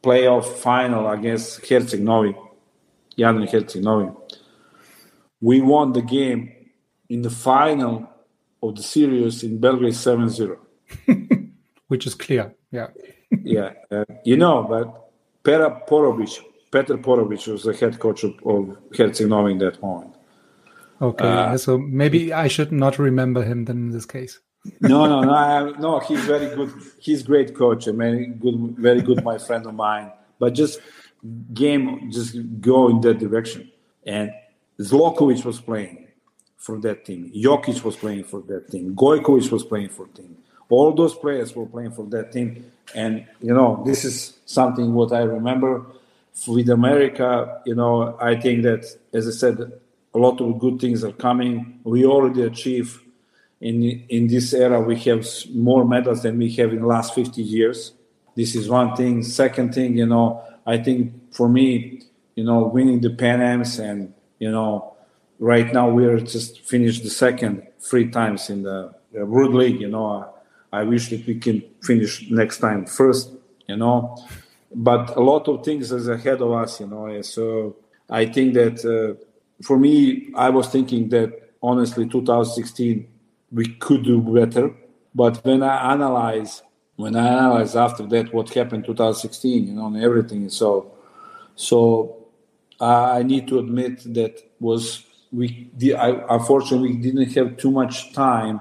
playoff 0.02 0.44
final 0.44 1.08
against 1.10 1.62
Herceg 1.62 2.00
Novi, 2.00 2.36
Jadran 3.16 3.48
Herceg 3.48 3.82
Novi 3.82 4.10
we 5.40 5.60
won 5.60 5.92
the 5.92 6.02
game 6.02 6.52
in 7.08 7.22
the 7.22 7.30
final 7.30 8.08
of 8.62 8.74
the 8.76 8.82
series 8.82 9.42
in 9.42 9.58
Belgrade 9.58 9.92
7-0. 9.92 10.58
Which 11.88 12.06
is 12.06 12.14
clear, 12.14 12.54
yeah. 12.70 12.88
yeah, 13.42 13.72
uh, 13.90 14.04
you 14.24 14.36
know, 14.36 14.64
but 14.64 15.12
Pera 15.44 15.82
Porobic, 15.88 16.40
Petar 16.72 16.96
Porobic 16.96 17.46
was 17.46 17.62
the 17.62 17.74
head 17.74 17.98
coach 18.00 18.24
of, 18.24 18.32
of 18.44 18.76
Herceg 18.90 19.28
Novi 19.28 19.52
in 19.52 19.58
that 19.58 19.80
moment. 19.80 20.14
Okay, 21.00 21.28
uh, 21.28 21.56
so 21.58 21.78
maybe 21.78 22.32
I 22.32 22.48
should 22.48 22.72
not 22.72 22.98
remember 22.98 23.44
him 23.44 23.66
then 23.66 23.76
in 23.76 23.90
this 23.90 24.06
case. 24.06 24.40
No, 24.80 25.06
no, 25.06 25.22
no, 25.22 25.34
I, 25.34 25.70
no. 25.78 25.98
He's 26.00 26.24
very 26.24 26.54
good. 26.54 26.72
He's 26.98 27.22
great 27.22 27.54
coach. 27.54 27.88
I 27.88 27.92
mean, 27.92 28.34
good, 28.34 28.76
very 28.76 29.02
good, 29.02 29.24
my 29.24 29.38
friend 29.38 29.66
of 29.66 29.74
mine. 29.74 30.12
But 30.38 30.54
just 30.54 30.80
game, 31.52 32.10
just 32.10 32.36
go 32.60 32.88
in 32.88 33.00
that 33.02 33.18
direction. 33.18 33.70
And 34.04 34.32
Zlokovic 34.78 35.44
was 35.44 35.60
playing 35.60 36.08
for 36.56 36.78
that 36.80 37.04
team. 37.04 37.32
Jokic 37.34 37.82
was 37.84 37.96
playing 37.96 38.24
for 38.24 38.40
that 38.42 38.70
team. 38.70 38.94
Gojkovic 38.94 39.50
was 39.50 39.64
playing 39.64 39.90
for 39.90 40.06
team. 40.08 40.36
All 40.68 40.92
those 40.92 41.14
players 41.14 41.54
were 41.54 41.66
playing 41.66 41.92
for 41.92 42.06
that 42.06 42.32
team. 42.32 42.70
And, 42.94 43.26
you 43.40 43.54
know, 43.54 43.82
this 43.86 44.04
is 44.04 44.38
something 44.46 44.92
what 44.92 45.12
I 45.12 45.22
remember 45.22 45.86
with 46.46 46.68
America. 46.70 47.62
You 47.64 47.76
know, 47.76 48.18
I 48.20 48.34
think 48.34 48.62
that, 48.64 48.84
as 49.12 49.28
I 49.28 49.30
said, 49.30 49.72
a 50.14 50.18
lot 50.18 50.40
of 50.40 50.58
good 50.58 50.80
things 50.80 51.04
are 51.04 51.12
coming. 51.12 51.80
We 51.84 52.04
already 52.04 52.42
achieved 52.42 53.00
in, 53.66 54.04
in 54.08 54.28
this 54.28 54.54
era, 54.54 54.80
we 54.80 54.96
have 55.00 55.26
more 55.52 55.84
medals 55.84 56.22
than 56.22 56.38
we 56.38 56.52
have 56.52 56.72
in 56.72 56.80
the 56.80 56.86
last 56.86 57.14
50 57.14 57.42
years. 57.42 57.92
This 58.36 58.54
is 58.54 58.68
one 58.68 58.94
thing. 58.94 59.24
Second 59.24 59.74
thing, 59.74 59.96
you 59.96 60.06
know, 60.06 60.42
I 60.64 60.78
think 60.78 61.34
for 61.34 61.48
me, 61.48 62.02
you 62.36 62.44
know, 62.44 62.68
winning 62.68 63.00
the 63.00 63.10
Pan 63.10 63.40
Ams 63.42 63.80
and 63.80 64.14
you 64.38 64.50
know, 64.52 64.94
right 65.40 65.72
now 65.72 65.88
we 65.88 66.04
are 66.04 66.20
just 66.20 66.60
finished 66.60 67.02
the 67.02 67.10
second 67.10 67.66
three 67.80 68.08
times 68.08 68.50
in 68.50 68.62
the, 68.62 68.94
World 69.12 69.54
League. 69.54 69.80
You 69.80 69.88
know, 69.88 70.06
I, 70.70 70.80
I 70.80 70.82
wish 70.82 71.08
that 71.08 71.26
we 71.26 71.36
can 71.36 71.64
finish 71.82 72.30
next 72.30 72.58
time 72.58 72.84
first. 72.84 73.32
You 73.66 73.78
know, 73.78 74.22
but 74.74 75.16
a 75.16 75.20
lot 75.20 75.48
of 75.48 75.64
things 75.64 75.90
is 75.90 76.06
ahead 76.06 76.42
of 76.42 76.52
us. 76.52 76.80
You 76.80 76.88
know, 76.88 77.22
so 77.22 77.76
I 78.10 78.26
think 78.26 78.54
that 78.54 78.76
uh, 78.84 79.16
for 79.64 79.78
me, 79.78 80.28
I 80.36 80.50
was 80.50 80.68
thinking 80.68 81.08
that 81.08 81.30
honestly, 81.62 82.06
2016 82.06 83.08
we 83.50 83.66
could 83.74 84.04
do 84.04 84.20
better. 84.20 84.74
But 85.14 85.44
when 85.44 85.62
I 85.62 85.92
analyze, 85.92 86.62
when 86.96 87.16
I 87.16 87.26
analyze 87.26 87.76
after 87.76 88.04
that 88.06 88.32
what 88.34 88.50
happened 88.50 88.84
2016, 88.84 89.66
you 89.66 89.74
know, 89.74 89.86
and 89.86 90.02
everything, 90.02 90.48
so 90.50 90.92
so 91.54 92.26
I 92.80 93.22
need 93.22 93.48
to 93.48 93.58
admit 93.58 94.14
that 94.14 94.42
was 94.60 95.04
we 95.32 95.70
I, 95.96 96.22
unfortunately 96.30 96.92
we 96.92 96.96
didn't 96.96 97.32
have 97.32 97.56
too 97.56 97.70
much 97.70 98.12
time 98.12 98.60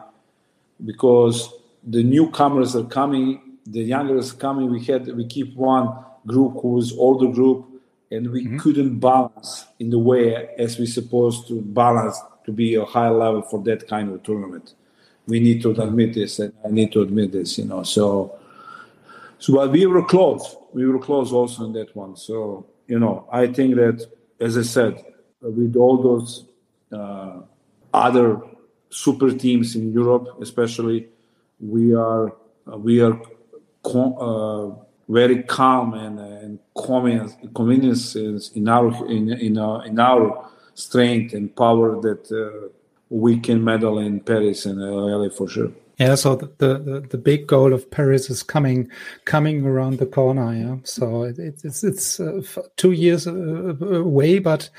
because 0.83 1.53
the 1.83 2.03
newcomers 2.03 2.75
are 2.75 2.83
coming, 2.83 3.41
the 3.65 3.81
younger 3.81 4.13
youngers 4.13 4.31
coming. 4.31 4.71
We 4.71 4.83
had 4.85 5.07
we 5.15 5.25
keep 5.25 5.55
one 5.55 5.89
group 6.25 6.59
who's 6.61 6.93
older 6.93 7.27
group, 7.27 7.65
and 8.11 8.31
we 8.31 8.45
mm-hmm. 8.45 8.57
couldn't 8.57 8.99
balance 8.99 9.65
in 9.79 9.89
the 9.89 9.99
way 9.99 10.49
as 10.57 10.79
we 10.79 10.85
supposed 10.85 11.47
to 11.49 11.61
balance 11.61 12.19
to 12.45 12.51
be 12.51 12.75
a 12.75 12.85
high 12.85 13.09
level 13.09 13.41
for 13.41 13.61
that 13.63 13.87
kind 13.87 14.11
of 14.11 14.23
tournament. 14.23 14.73
We 15.27 15.39
need 15.39 15.61
to 15.63 15.71
admit 15.71 16.13
this, 16.13 16.39
and 16.39 16.53
I 16.63 16.69
need 16.69 16.91
to 16.93 17.01
admit 17.01 17.31
this. 17.31 17.57
You 17.57 17.65
know, 17.65 17.83
so 17.83 18.37
so 19.39 19.53
but 19.53 19.71
we 19.71 19.85
were 19.85 20.03
close. 20.03 20.55
We 20.73 20.85
were 20.85 20.99
close 20.99 21.31
also 21.31 21.65
in 21.65 21.73
that 21.73 21.95
one. 21.95 22.15
So 22.15 22.65
you 22.87 22.99
know, 22.99 23.27
I 23.31 23.47
think 23.47 23.75
that, 23.75 24.07
as 24.39 24.57
I 24.57 24.61
said, 24.61 25.03
with 25.41 25.75
all 25.75 26.01
those 26.01 26.45
uh, 26.91 27.41
other 27.93 28.41
super 28.89 29.31
teams 29.31 29.75
in 29.75 29.91
Europe, 29.91 30.37
especially, 30.41 31.09
we 31.59 31.95
are 31.95 32.35
we 32.67 33.01
are 33.01 33.19
uh, 33.83 34.69
very 35.09 35.43
calm 35.43 35.93
and 35.93 36.19
and 36.19 36.59
convenience 37.53 38.15
in 38.15 38.67
our 38.67 39.07
in 39.07 39.31
in 39.33 39.57
our, 39.57 39.85
in 39.85 39.99
our 39.99 40.49
strength 40.75 41.33
and 41.33 41.55
power 41.55 41.99
that 42.01 42.31
uh, 42.31 42.69
we 43.09 43.39
can 43.39 43.63
medal 43.63 43.97
in 43.99 44.19
Paris 44.19 44.65
and 44.65 44.79
LA 44.79 45.29
for 45.29 45.47
sure. 45.47 45.71
Yeah, 45.97 46.15
so 46.15 46.35
the, 46.35 46.47
the, 46.57 47.05
the 47.09 47.17
big 47.17 47.47
goal 47.47 47.73
of 47.73 47.89
Paris 47.89 48.29
is 48.29 48.43
coming 48.43 48.89
coming 49.23 49.65
around 49.65 49.97
the 49.97 50.05
corner. 50.05 50.53
Yeah, 50.53 50.77
so 50.83 51.23
it, 51.23 51.39
it's 51.39 51.85
it's 51.85 52.19
uh, 52.19 52.41
two 52.75 52.91
years 52.91 53.27
uh, 53.27 53.75
away, 53.79 54.39
but 54.39 54.69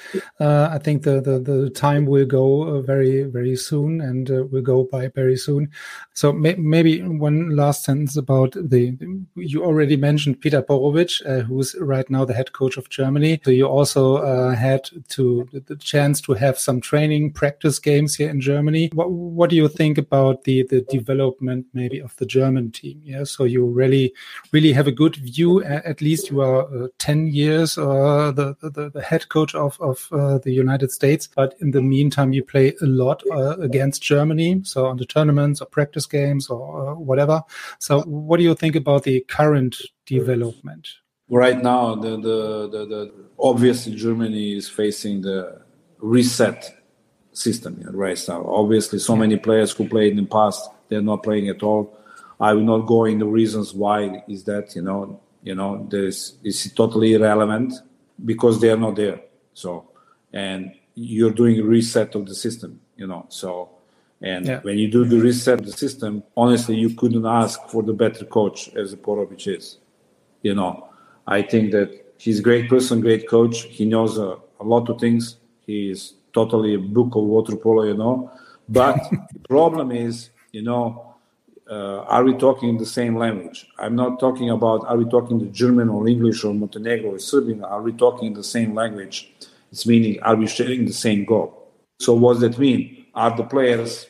uh, 0.41 0.69
I 0.71 0.79
think 0.79 1.05
the, 1.05 1.23
the 1.23 1.39
the 1.39 1.71
time 1.71 2.05
will 2.05 2.27
go 2.27 2.65
uh, 2.65 2.83
very 2.83 3.23
very 3.23 3.57
soon 3.57 4.03
and 4.03 4.31
uh, 4.31 4.45
will 4.51 4.61
go 4.61 4.85
by 4.85 5.09
very 5.09 5.39
soon. 5.39 5.71
So 6.13 6.33
may, 6.33 6.55
maybe 6.57 7.03
one 7.03 7.57
last 7.57 7.85
sentence 7.85 8.17
about 8.17 8.53
the 8.53 8.95
you 9.37 9.65
already 9.65 9.97
mentioned 9.97 10.43
Peter 10.43 10.61
Porobic, 10.61 11.25
uh, 11.27 11.45
who's 11.45 11.75
right 11.81 12.09
now 12.11 12.27
the 12.27 12.35
head 12.35 12.53
coach 12.53 12.77
of 12.77 12.91
Germany. 12.91 13.41
So 13.43 13.51
you 13.51 13.67
also 13.67 14.53
had 14.55 14.91
to 15.11 15.49
the 15.51 15.77
chance 15.77 16.21
to 16.23 16.35
have 16.35 16.59
some 16.59 16.83
training 16.83 17.33
practice 17.33 17.79
games 17.79 18.17
here 18.17 18.29
in 18.29 18.41
Germany. 18.41 18.91
What 18.93 19.11
what 19.11 19.49
do 19.49 19.57
you 19.57 19.69
think 19.69 19.97
about 19.97 20.45
the 20.45 20.63
the 20.65 20.85
development 21.07 21.67
maybe 21.73 22.01
of 22.01 22.17
the 22.17 22.27
German 22.27 22.71
team. 22.71 23.01
Yeah, 23.05 23.25
so 23.25 23.45
you 23.45 23.65
really 23.65 24.13
really 24.53 24.73
have 24.73 24.89
a 24.89 24.93
good 24.93 25.17
view. 25.17 25.63
At 25.65 26.01
least 26.01 26.31
you 26.31 26.41
are 26.41 26.63
uh, 26.75 26.89
ten 26.99 27.29
years 27.29 27.79
uh, 27.79 28.33
the, 28.35 28.57
the, 28.61 28.91
the 28.91 29.03
head 29.03 29.29
coach 29.29 29.55
of 29.55 29.79
of 29.81 30.09
uh, 30.13 30.39
the 30.39 30.53
United 30.53 30.91
States, 30.91 31.29
but 31.37 31.55
in 31.61 31.71
the 31.71 31.83
meantime 31.83 32.33
you 32.33 32.45
play 32.45 32.75
a 32.83 32.87
lot 32.87 33.23
uh, 33.31 33.57
against 33.59 34.03
Germany. 34.03 34.61
So 34.65 34.87
on 34.87 34.97
the 34.97 35.07
tournaments 35.07 35.61
or 35.61 35.67
practice 35.67 36.07
games 36.07 36.49
or 36.49 36.91
uh, 36.91 36.95
whatever. 36.95 37.43
So 37.79 38.03
what 38.03 38.39
do 38.39 38.43
you 38.43 38.55
think 38.55 38.77
about 38.77 39.03
the 39.05 39.21
current 39.29 39.77
development? 40.07 40.89
Right 41.29 41.61
now, 41.61 41.97
the, 41.97 42.11
the, 42.11 42.69
the, 42.71 42.87
the 42.87 43.13
obviously 43.39 43.95
Germany 43.95 44.57
is 44.57 44.69
facing 44.69 45.23
the 45.23 45.63
reset 45.99 46.73
system 47.33 47.83
right 47.93 48.21
now. 48.29 48.45
Obviously, 48.47 48.99
so 48.99 49.17
many 49.17 49.37
players 49.37 49.73
who 49.73 49.89
played 49.89 50.13
in 50.13 50.25
the 50.25 50.31
past 50.31 50.71
they're 50.89 51.03
not 51.03 51.23
playing 51.23 51.49
at 51.49 51.63
all. 51.63 51.99
I 52.41 52.53
will 52.53 52.63
not 52.63 52.87
go 52.87 53.05
in 53.05 53.19
the 53.19 53.27
reasons 53.27 53.73
why 53.73 54.23
is 54.29 54.45
that. 54.45 54.75
You 54.77 54.83
know, 54.83 55.21
you 55.43 55.55
know, 55.55 55.87
this 55.91 56.35
is 56.43 56.73
totally 56.73 57.15
irrelevant 57.15 57.75
because 58.25 58.61
they 58.61 58.71
are 58.71 58.77
not 58.77 58.97
there. 58.97 59.21
So, 59.55 59.91
and 60.33 60.75
you're 60.95 61.31
doing 61.31 61.61
a 61.61 61.65
reset 61.65 62.15
of 62.15 62.27
the 62.27 62.35
system. 62.35 62.81
You 62.97 63.07
know, 63.07 63.27
so 63.29 63.71
and 64.23 64.47
yeah. 64.47 64.61
when 64.61 64.79
you 64.79 64.89
do 64.89 65.05
the 65.05 65.21
reset 65.21 65.61
of 65.61 65.67
the 65.67 65.73
system, 65.73 66.23
honestly, 66.37 66.77
you 66.77 66.91
couldn't 66.91 67.27
ask 67.27 67.61
for 67.69 67.83
the 67.83 67.93
better 67.93 68.25
coach 68.25 68.69
as 68.75 68.95
Porobic 68.95 69.47
is. 69.47 69.79
You 70.43 70.55
know, 70.55 70.89
I 71.27 71.43
think 71.43 71.73
that 71.73 72.15
he's 72.19 72.39
a 72.39 72.43
great 72.43 72.69
person, 72.69 73.01
great 73.01 73.29
coach. 73.29 73.65
He 73.65 73.85
knows 73.85 74.17
a, 74.19 74.39
a 74.61 74.65
lot 74.65 74.89
of 74.89 74.99
things. 74.99 75.37
He 75.67 75.91
is 75.91 76.15
totally 76.33 76.75
a 76.75 76.79
book 76.79 77.15
of 77.15 77.25
water 77.25 77.57
polo, 77.57 77.83
you 77.85 77.97
know. 77.97 78.31
But 78.69 78.97
the 79.11 79.41
problem 79.49 79.93
is 79.93 80.31
you 80.57 80.63
know, 80.63 81.15
uh, 81.71 82.01
are 82.15 82.25
we 82.25 82.33
talking 82.35 82.79
the 82.79 82.87
same 82.87 83.15
language? 83.17 83.67
I'm 83.79 83.95
not 83.95 84.19
talking 84.19 84.49
about 84.51 84.87
are 84.87 84.97
we 84.97 85.07
talking 85.17 85.39
the 85.39 85.53
German 85.63 85.89
or 85.89 86.09
English 86.09 86.45
or 86.45 86.55
Montenegro 86.55 87.11
or 87.15 87.19
Serbian. 87.19 87.63
Are 87.65 87.83
we 87.83 87.93
talking 87.93 88.33
the 88.33 88.45
same 88.45 88.75
language? 88.75 89.17
It's 89.71 89.87
meaning 89.87 90.15
are 90.23 90.37
we 90.37 90.47
sharing 90.47 90.87
the 90.87 90.99
same 91.07 91.25
goal? 91.25 91.49
So 92.01 92.15
what 92.15 92.35
does 92.35 92.43
that 92.43 92.59
mean? 92.59 93.07
Are 93.15 93.37
the 93.37 93.45
players 93.45 94.07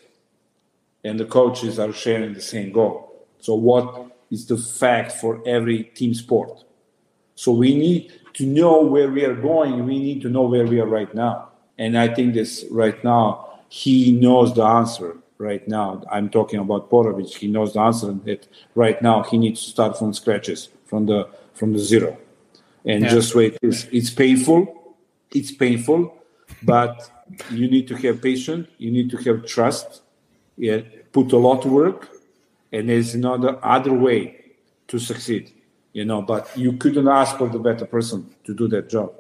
and 1.06 1.18
the 1.20 1.24
coaches 1.24 1.78
are 1.78 1.92
sharing 1.92 2.34
the 2.34 2.40
same 2.40 2.72
goal. 2.72 3.26
So, 3.38 3.54
what 3.54 3.86
is 4.30 4.46
the 4.46 4.56
fact 4.56 5.12
for 5.12 5.40
every 5.46 5.84
team 5.98 6.14
sport? 6.14 6.64
So, 7.36 7.52
we 7.52 7.76
need 7.76 8.12
to 8.34 8.44
know 8.44 8.82
where 8.82 9.08
we 9.08 9.24
are 9.24 9.34
going. 9.34 9.86
We 9.86 9.98
need 9.98 10.20
to 10.22 10.28
know 10.28 10.42
where 10.42 10.66
we 10.66 10.80
are 10.80 10.86
right 10.98 11.12
now. 11.14 11.50
And 11.78 11.96
I 11.96 12.12
think 12.12 12.34
this 12.34 12.64
right 12.70 13.02
now, 13.04 13.60
he 13.68 14.12
knows 14.12 14.54
the 14.54 14.64
answer 14.64 15.16
right 15.38 15.66
now. 15.68 16.02
I'm 16.10 16.28
talking 16.30 16.60
about 16.60 16.90
Porobic. 16.90 17.34
He 17.34 17.48
knows 17.48 17.74
the 17.74 17.80
answer 17.80 18.12
that 18.24 18.46
right 18.74 19.00
now 19.02 19.22
he 19.22 19.38
needs 19.38 19.64
to 19.64 19.70
start 19.70 19.98
from 19.98 20.12
scratches, 20.12 20.68
from 20.86 21.06
the 21.06 21.28
from 21.54 21.72
the 21.72 21.78
zero. 21.78 22.16
And 22.84 23.02
yeah. 23.02 23.10
just 23.10 23.34
wait. 23.34 23.58
It's, 23.62 23.84
it's 23.90 24.10
painful. 24.10 24.94
It's 25.32 25.50
painful, 25.50 26.14
but 26.62 27.10
you 27.50 27.68
need 27.68 27.88
to 27.88 27.96
have 27.96 28.22
patience. 28.22 28.68
You 28.78 28.90
need 28.90 29.10
to 29.10 29.16
have 29.18 29.44
trust. 29.46 30.02
Yeah, 30.56 30.80
put 31.12 31.32
a 31.32 31.36
lot 31.36 31.64
of 31.64 31.72
work, 31.72 32.08
and 32.72 32.88
there's 32.88 33.14
another 33.14 33.58
other 33.62 33.92
way 33.92 34.54
to 34.88 34.98
succeed. 34.98 35.52
You 35.92 36.04
know, 36.04 36.22
but 36.22 36.50
you 36.56 36.74
couldn't 36.74 37.08
ask 37.08 37.36
for 37.38 37.48
the 37.48 37.58
better 37.58 37.86
person 37.86 38.34
to 38.44 38.54
do 38.54 38.68
that 38.68 38.88
job. 38.88 39.12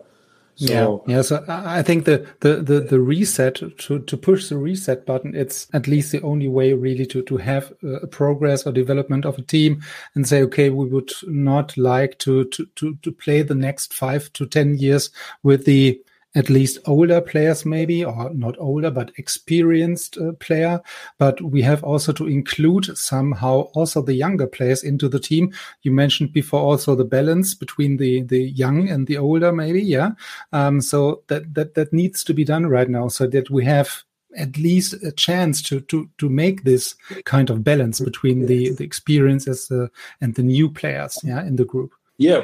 So, 0.56 1.04
yeah, 1.06 1.16
yeah. 1.16 1.22
So 1.22 1.44
I 1.48 1.82
think 1.82 2.06
the, 2.06 2.26
the, 2.40 2.56
the, 2.56 2.80
the 2.80 2.98
reset 2.98 3.56
to, 3.56 3.98
to 3.98 4.16
push 4.16 4.48
the 4.48 4.56
reset 4.56 5.04
button, 5.04 5.34
it's 5.36 5.68
at 5.74 5.86
least 5.86 6.12
the 6.12 6.22
only 6.22 6.48
way 6.48 6.72
really 6.72 7.04
to, 7.06 7.22
to 7.24 7.36
have 7.36 7.74
uh, 7.84 8.00
a 8.00 8.06
progress 8.06 8.66
or 8.66 8.72
development 8.72 9.26
of 9.26 9.38
a 9.38 9.42
team 9.42 9.82
and 10.14 10.26
say, 10.26 10.42
okay, 10.42 10.70
we 10.70 10.86
would 10.86 11.12
not 11.24 11.76
like 11.76 12.18
to, 12.20 12.46
to, 12.46 12.64
to, 12.76 12.96
to 13.02 13.12
play 13.12 13.42
the 13.42 13.54
next 13.54 13.92
five 13.92 14.32
to 14.32 14.46
10 14.46 14.78
years 14.78 15.10
with 15.42 15.66
the, 15.66 16.00
at 16.36 16.50
least 16.50 16.78
older 16.84 17.20
players 17.20 17.64
maybe 17.64 18.04
or 18.04 18.32
not 18.34 18.54
older 18.58 18.90
but 18.90 19.10
experienced 19.16 20.18
uh, 20.18 20.32
player. 20.34 20.80
But 21.18 21.40
we 21.40 21.62
have 21.62 21.82
also 21.82 22.12
to 22.12 22.28
include 22.28 22.96
somehow 22.96 23.62
also 23.74 24.02
the 24.02 24.14
younger 24.14 24.46
players 24.46 24.84
into 24.84 25.08
the 25.08 25.18
team. 25.18 25.52
You 25.82 25.92
mentioned 25.92 26.32
before 26.32 26.60
also 26.60 26.94
the 26.94 27.04
balance 27.04 27.54
between 27.54 27.96
the 27.96 28.22
the 28.22 28.50
young 28.50 28.88
and 28.88 29.06
the 29.06 29.16
older 29.16 29.52
maybe 29.52 29.82
yeah? 29.82 30.10
Um, 30.52 30.80
so 30.80 31.22
that 31.28 31.54
that 31.54 31.74
that 31.74 31.92
needs 31.92 32.22
to 32.24 32.34
be 32.34 32.44
done 32.44 32.66
right 32.66 32.88
now 32.88 33.08
so 33.08 33.26
that 33.26 33.50
we 33.50 33.64
have 33.64 34.04
at 34.36 34.58
least 34.58 34.92
a 35.02 35.12
chance 35.12 35.62
to 35.62 35.80
to 35.80 36.08
to 36.18 36.28
make 36.28 36.64
this 36.64 36.94
kind 37.24 37.48
of 37.48 37.64
balance 37.64 38.00
between 38.00 38.46
the 38.46 38.70
the 38.70 38.84
experiences 38.84 39.70
uh, 39.70 39.86
and 40.20 40.34
the 40.34 40.42
new 40.42 40.68
players 40.68 41.18
yeah 41.24 41.42
in 41.46 41.56
the 41.56 41.64
group 41.64 41.94
yeah 42.18 42.40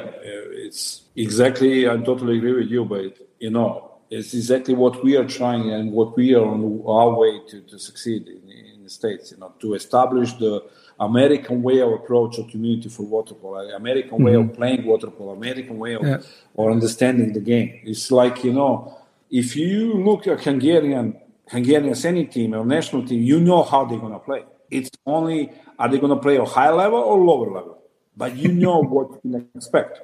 it's 0.66 1.02
exactly 1.16 1.88
i 1.88 1.96
totally 1.96 2.38
agree 2.38 2.52
with 2.52 2.68
you 2.68 2.84
but 2.84 3.18
you 3.42 3.50
know, 3.50 3.90
it's 4.08 4.34
exactly 4.34 4.72
what 4.72 5.02
we 5.02 5.16
are 5.16 5.26
trying 5.26 5.72
and 5.72 5.90
what 5.90 6.16
we 6.16 6.34
are 6.34 6.46
on 6.46 6.62
our 6.86 7.12
way 7.18 7.40
to, 7.48 7.60
to 7.62 7.78
succeed 7.78 8.28
in, 8.28 8.48
in 8.74 8.84
the 8.84 8.90
States, 8.90 9.32
you 9.32 9.38
know, 9.38 9.52
to 9.58 9.74
establish 9.74 10.32
the 10.34 10.62
American 11.00 11.60
way 11.62 11.80
of 11.80 11.90
approach 11.90 12.38
of 12.38 12.48
community 12.48 12.88
for 12.88 13.02
water 13.02 13.34
polo, 13.34 13.58
American 13.74 14.12
mm-hmm. 14.12 14.24
way 14.24 14.34
of 14.34 14.42
mm-hmm. 14.44 14.54
playing 14.54 14.84
water 14.84 15.08
polo, 15.08 15.32
American 15.32 15.76
way 15.78 15.94
of 15.94 16.04
yeah. 16.04 16.18
or 16.54 16.70
understanding 16.70 17.32
the 17.32 17.40
game. 17.40 17.80
It's 17.84 18.12
like, 18.12 18.44
you 18.44 18.52
know, 18.52 18.96
if 19.28 19.56
you 19.56 19.94
look 19.94 20.28
at 20.28 20.40
Hungarian 20.44 21.18
Hungarian 21.48 21.96
any 22.04 22.24
team 22.26 22.54
or 22.54 22.64
national 22.64 23.04
team, 23.04 23.22
you 23.22 23.40
know 23.40 23.64
how 23.64 23.84
they're 23.84 23.98
gonna 23.98 24.20
play. 24.20 24.44
It's 24.70 24.90
only 25.04 25.50
are 25.78 25.88
they 25.88 25.98
gonna 25.98 26.16
play 26.16 26.36
a 26.36 26.44
high 26.44 26.70
level 26.70 27.00
or 27.00 27.18
lower 27.18 27.50
level? 27.50 27.81
But 28.16 28.36
you 28.36 28.52
know 28.52 28.80
what 28.80 29.10
you 29.24 29.30
can 29.32 29.48
expect. 29.54 30.00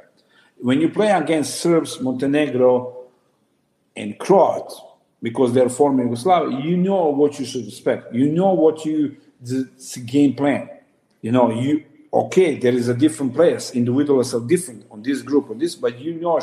When 0.59 0.81
you 0.81 0.89
play 0.89 1.11
against 1.11 1.61
Serbs, 1.61 2.01
Montenegro, 2.01 3.05
and 3.97 4.19
Croats, 4.19 4.81
because 5.23 5.53
they're 5.53 5.69
former 5.69 6.05
Yugoslavia, 6.05 6.59
you 6.61 6.77
know 6.77 7.07
what 7.07 7.39
you 7.39 7.45
should 7.45 7.67
expect. 7.67 8.15
You 8.15 8.31
know 8.31 8.53
what 8.53 8.85
you 8.85 9.17
the, 9.41 9.69
the 9.95 10.01
game 10.01 10.35
plan. 10.35 10.69
You 11.23 11.33
know, 11.33 11.51
you 11.51 11.85
okay, 12.13 12.57
there 12.57 12.73
is 12.73 12.89
a 12.89 12.95
different 12.95 13.35
players, 13.35 13.73
individuals 13.73 14.35
are 14.35 14.41
different 14.41 14.87
on 14.91 15.03
this 15.03 15.23
group 15.23 15.51
on 15.51 15.59
this, 15.59 15.75
but 15.75 15.99
you 15.99 16.15
know 16.15 16.39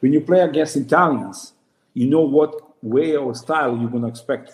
when 0.00 0.12
you 0.12 0.20
play 0.20 0.40
against 0.40 0.76
Italians, 0.76 1.52
you 1.94 2.08
know 2.08 2.22
what 2.22 2.54
way 2.82 3.16
or 3.16 3.34
style 3.34 3.76
you're 3.76 3.90
gonna 3.90 4.08
expect. 4.08 4.50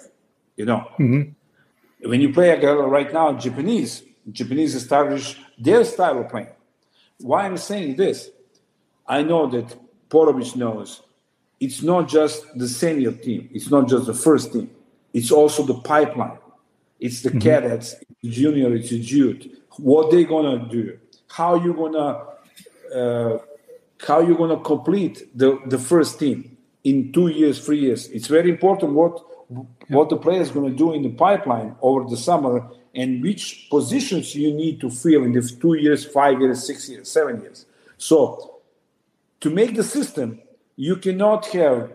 You 0.57 0.65
know, 0.65 0.89
mm-hmm. 0.99 2.09
when 2.09 2.21
you 2.21 2.33
play 2.33 2.51
against 2.51 2.83
right 2.83 3.13
now 3.13 3.33
Japanese, 3.35 4.03
Japanese 4.33 4.75
establish 4.75 5.37
their 5.59 5.85
style 5.85 6.21
of 6.21 6.29
playing. 6.29 6.49
Why 7.21 7.47
I'm 7.47 7.57
saying 7.57 7.97
this, 7.97 8.31
I 9.07 9.23
know 9.23 9.47
that 9.49 9.77
Porobic 10.09 10.55
knows 10.57 11.03
it's 11.61 11.83
not 11.83 12.09
just 12.09 12.47
the 12.57 12.69
senior 12.69 13.13
team, 13.13 13.49
it's 13.53 13.71
not 13.71 13.89
just 13.89 14.07
the 14.07 14.15
first 14.15 14.53
team, 14.53 14.71
it's 15.13 15.33
also 15.33 15.65
the 15.65 15.75
pipeline. 15.75 16.39
It's 17.01 17.23
the 17.23 17.31
mm-hmm. 17.31 17.39
cadets, 17.39 17.95
it's 18.23 18.37
junior, 18.37 18.75
it's 18.75 18.91
youth. 18.91 19.47
What 19.79 20.11
they 20.11 20.25
gonna 20.25 20.69
do? 20.69 20.99
How 21.29 21.55
you 21.55 21.73
gonna 21.73 22.25
uh, 22.95 23.39
how 24.07 24.21
you 24.21 24.37
gonna 24.37 24.61
complete 24.61 25.37
the, 25.37 25.61
the 25.67 25.79
first 25.79 26.19
team 26.19 26.57
in 26.85 27.13
two 27.13 27.29
years, 27.29 27.65
three 27.65 27.81
years? 27.81 28.09
It's 28.09 28.27
very 28.27 28.51
important 28.51 28.93
what 28.93 29.23
what 29.89 30.09
the 30.09 30.17
players 30.17 30.51
gonna 30.51 30.71
do 30.75 30.93
in 30.93 31.03
the 31.03 31.11
pipeline 31.11 31.77
over 31.81 32.09
the 32.09 32.17
summer 32.17 32.69
and 32.99 33.23
which 33.23 33.69
positions 33.71 34.35
you 34.35 34.53
need 34.53 34.81
to 34.81 34.91
fill 34.91 35.23
in 35.23 35.33
the 35.33 35.41
two 35.41 35.75
years, 35.75 36.05
five 36.05 36.41
years, 36.41 36.67
six 36.67 36.89
years, 36.89 37.09
seven 37.09 37.41
years. 37.41 37.65
So 37.97 38.57
to 39.41 39.51
make 39.51 39.77
the 39.77 39.85
system 39.85 40.41
you 40.75 40.97
cannot 40.97 41.47
have 41.47 41.93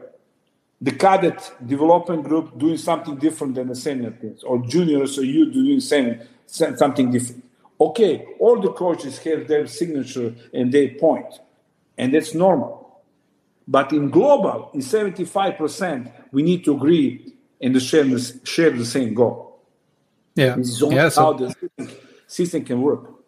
the 0.81 0.91
cadet 0.91 1.53
development 1.65 2.23
group 2.23 2.57
doing 2.57 2.77
something 2.77 3.17
different 3.17 3.55
than 3.55 3.67
the 3.67 3.75
senior 3.75 4.11
teams 4.11 4.43
or 4.43 4.65
juniors 4.65 5.17
or 5.19 5.25
you 5.25 5.51
doing 5.51 5.81
same, 5.81 6.21
something 6.45 7.11
different. 7.11 7.43
Okay, 7.79 8.25
all 8.39 8.61
the 8.61 8.71
coaches 8.71 9.17
have 9.19 9.47
their 9.47 9.67
signature 9.67 10.33
and 10.53 10.71
their 10.71 10.89
point, 10.95 11.39
and 11.97 12.13
that's 12.13 12.33
normal. 12.33 13.01
But 13.67 13.91
in 13.91 14.09
global, 14.09 14.69
in 14.73 14.81
75%, 14.81 16.11
we 16.31 16.43
need 16.43 16.63
to 16.65 16.75
agree 16.75 17.33
and 17.61 17.81
share, 17.81 18.05
share 18.43 18.71
the 18.71 18.85
same 18.85 19.13
goal. 19.13 19.52
Yeah. 20.35 20.55
This 20.55 20.69
is 20.69 20.83
yeah, 20.91 21.09
so 21.09 21.21
how 21.21 21.33
the 21.33 21.49
system, 21.49 21.97
system 22.27 22.65
can 22.65 22.81
work 22.81 23.22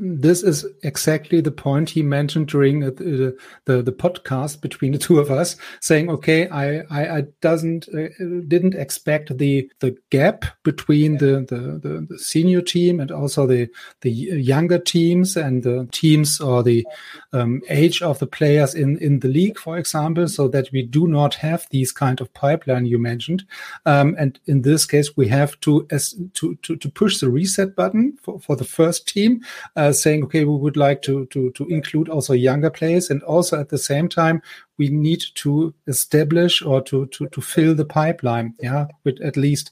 this 0.00 0.42
is 0.42 0.66
exactly 0.82 1.40
the 1.40 1.50
point 1.50 1.90
he 1.90 2.02
mentioned 2.02 2.48
during 2.48 2.80
the, 2.80 3.36
the, 3.66 3.82
the 3.82 3.92
podcast 3.92 4.60
between 4.60 4.92
the 4.92 4.98
two 4.98 5.18
of 5.18 5.30
us, 5.30 5.56
saying, 5.80 6.10
"Okay, 6.10 6.48
I 6.48 6.80
I, 6.90 7.18
I 7.18 7.20
doesn't 7.40 7.88
uh, 7.88 8.08
didn't 8.48 8.74
expect 8.74 9.36
the 9.36 9.70
the 9.80 9.96
gap 10.10 10.44
between 10.62 11.18
the, 11.18 11.44
the, 11.48 11.78
the 11.82 12.06
the 12.08 12.18
senior 12.18 12.62
team 12.62 13.00
and 13.00 13.10
also 13.10 13.46
the 13.46 13.68
the 14.00 14.10
younger 14.10 14.78
teams 14.78 15.36
and 15.36 15.62
the 15.62 15.88
teams 15.92 16.40
or 16.40 16.62
the 16.62 16.86
um, 17.32 17.60
age 17.68 18.00
of 18.02 18.18
the 18.18 18.26
players 18.26 18.74
in 18.74 18.96
in 18.98 19.20
the 19.20 19.28
league, 19.28 19.58
for 19.58 19.76
example, 19.76 20.28
so 20.28 20.48
that 20.48 20.70
we 20.72 20.82
do 20.82 21.06
not 21.06 21.34
have 21.34 21.66
these 21.70 21.92
kind 21.92 22.20
of 22.20 22.32
pipeline 22.34 22.86
you 22.86 22.98
mentioned. 22.98 23.44
Um, 23.86 24.16
and 24.18 24.40
in 24.46 24.62
this 24.62 24.86
case, 24.86 25.16
we 25.16 25.28
have 25.28 25.60
to 25.60 25.86
as 25.90 26.14
to 26.34 26.54
to, 26.62 26.76
to 26.76 26.88
push 26.88 27.18
the 27.18 27.30
reset 27.30 27.76
button 27.76 28.16
for, 28.22 28.40
for 28.40 28.56
the 28.56 28.64
first 28.64 29.06
team." 29.06 29.42
uh, 29.76 29.89
saying, 29.92 30.24
okay, 30.24 30.44
we 30.44 30.56
would 30.56 30.76
like 30.76 31.02
to, 31.02 31.26
to, 31.26 31.50
to 31.52 31.66
include 31.68 32.08
also 32.08 32.32
younger 32.32 32.70
players. 32.70 33.10
And 33.10 33.22
also 33.22 33.58
at 33.58 33.68
the 33.68 33.78
same 33.78 34.08
time, 34.08 34.42
we 34.78 34.88
need 34.88 35.22
to 35.34 35.74
establish 35.86 36.62
or 36.62 36.80
to, 36.82 37.06
to, 37.06 37.28
to 37.28 37.40
fill 37.40 37.74
the 37.74 37.84
pipeline, 37.84 38.54
yeah, 38.60 38.86
with 39.04 39.20
at 39.20 39.36
least 39.36 39.70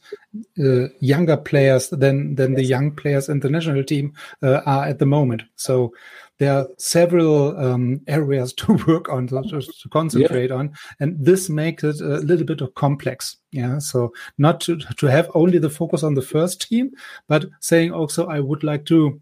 uh, 0.63 0.89
younger 1.01 1.37
players 1.37 1.89
than, 1.91 2.35
than 2.35 2.55
the 2.55 2.65
young 2.65 2.93
players 2.93 3.29
in 3.29 3.41
the 3.41 3.49
national 3.49 3.85
team 3.85 4.13
uh, 4.43 4.61
are 4.67 4.87
at 4.87 4.99
the 4.99 5.07
moment. 5.07 5.43
So 5.57 5.93
there 6.39 6.53
are 6.57 6.69
several 6.79 7.59
um, 7.59 8.01
areas 8.07 8.53
to 8.59 8.75
work 8.87 9.09
on, 9.09 9.27
to, 9.29 9.43
to 9.43 9.89
concentrate 9.91 10.51
yeah. 10.51 10.57
on, 10.57 10.73
and 11.01 11.17
this 11.19 11.49
makes 11.49 11.85
it 11.85 12.01
a 12.01 12.19
little 12.19 12.47
bit 12.47 12.61
of 12.61 12.75
complex. 12.75 13.37
Yeah, 13.51 13.79
so 13.79 14.13
not 14.37 14.61
to 14.63 14.77
to 14.77 15.07
have 15.07 15.31
only 15.35 15.59
the 15.59 15.71
focus 15.71 16.03
on 16.03 16.15
the 16.15 16.23
first 16.23 16.69
team, 16.69 16.91
but 17.29 17.47
saying 17.61 17.93
also 17.93 18.27
I 18.27 18.41
would 18.41 18.63
like 18.63 18.85
to 18.87 19.21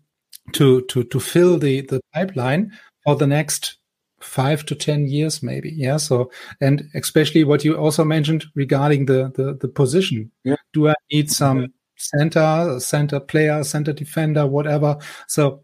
to 0.53 0.83
to 0.83 1.05
to 1.05 1.21
fill 1.21 1.59
the 1.59 1.83
the 1.83 2.01
pipeline 2.15 2.73
for 3.05 3.17
the 3.17 3.27
next 3.27 3.79
five 4.21 4.65
to 4.67 4.75
ten 4.75 5.07
years 5.07 5.43
maybe. 5.43 5.71
Yeah 5.71 5.97
so 5.97 6.31
and 6.61 6.85
especially 6.95 7.45
what 7.45 7.65
you 7.65 7.77
also 7.77 8.05
mentioned 8.05 8.47
regarding 8.55 9.07
the 9.07 9.31
the, 9.35 9.55
the 9.55 9.69
position. 9.69 10.31
Yeah. 10.45 10.57
do 10.73 10.89
i 10.89 10.95
need 11.13 11.31
some 11.31 11.73
center 11.97 12.79
center 12.81 13.21
player 13.21 13.65
center 13.65 13.93
defender 13.93 14.47
whatever? 14.47 14.99
So 15.29 15.63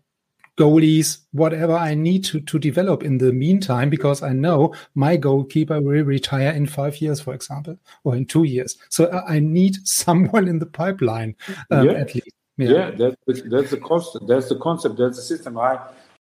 goalies 0.59 1.21
whatever 1.33 1.73
i 1.73 1.95
need 1.95 2.23
to 2.23 2.39
to 2.41 2.59
develop 2.59 3.03
in 3.03 3.17
the 3.17 3.33
meantime 3.33 3.89
because 3.89 4.23
i 4.23 4.35
know 4.35 4.75
my 4.95 5.17
goalkeeper 5.17 5.81
will 5.81 6.05
retire 6.05 6.51
in 6.51 6.67
five 6.67 7.01
years 7.01 7.21
for 7.21 7.33
example 7.33 7.75
or 8.05 8.15
in 8.15 8.27
two 8.27 8.45
years. 8.45 8.77
So 8.91 9.11
i 9.27 9.39
need 9.41 9.77
someone 9.87 10.49
in 10.49 10.59
the 10.59 10.67
pipeline 10.67 11.35
um, 11.71 11.87
yeah. 11.89 11.93
at 11.93 12.15
least 12.15 12.42
yeah, 12.57 12.91
yeah 12.97 13.11
that's, 13.27 13.43
that's 13.43 13.71
the 13.71 13.81
concept. 13.81 14.27
That's 14.27 14.49
the 14.49 14.57
concept. 14.57 14.97
That's 14.97 15.17
the 15.17 15.23
system. 15.23 15.59
I. 15.59 15.81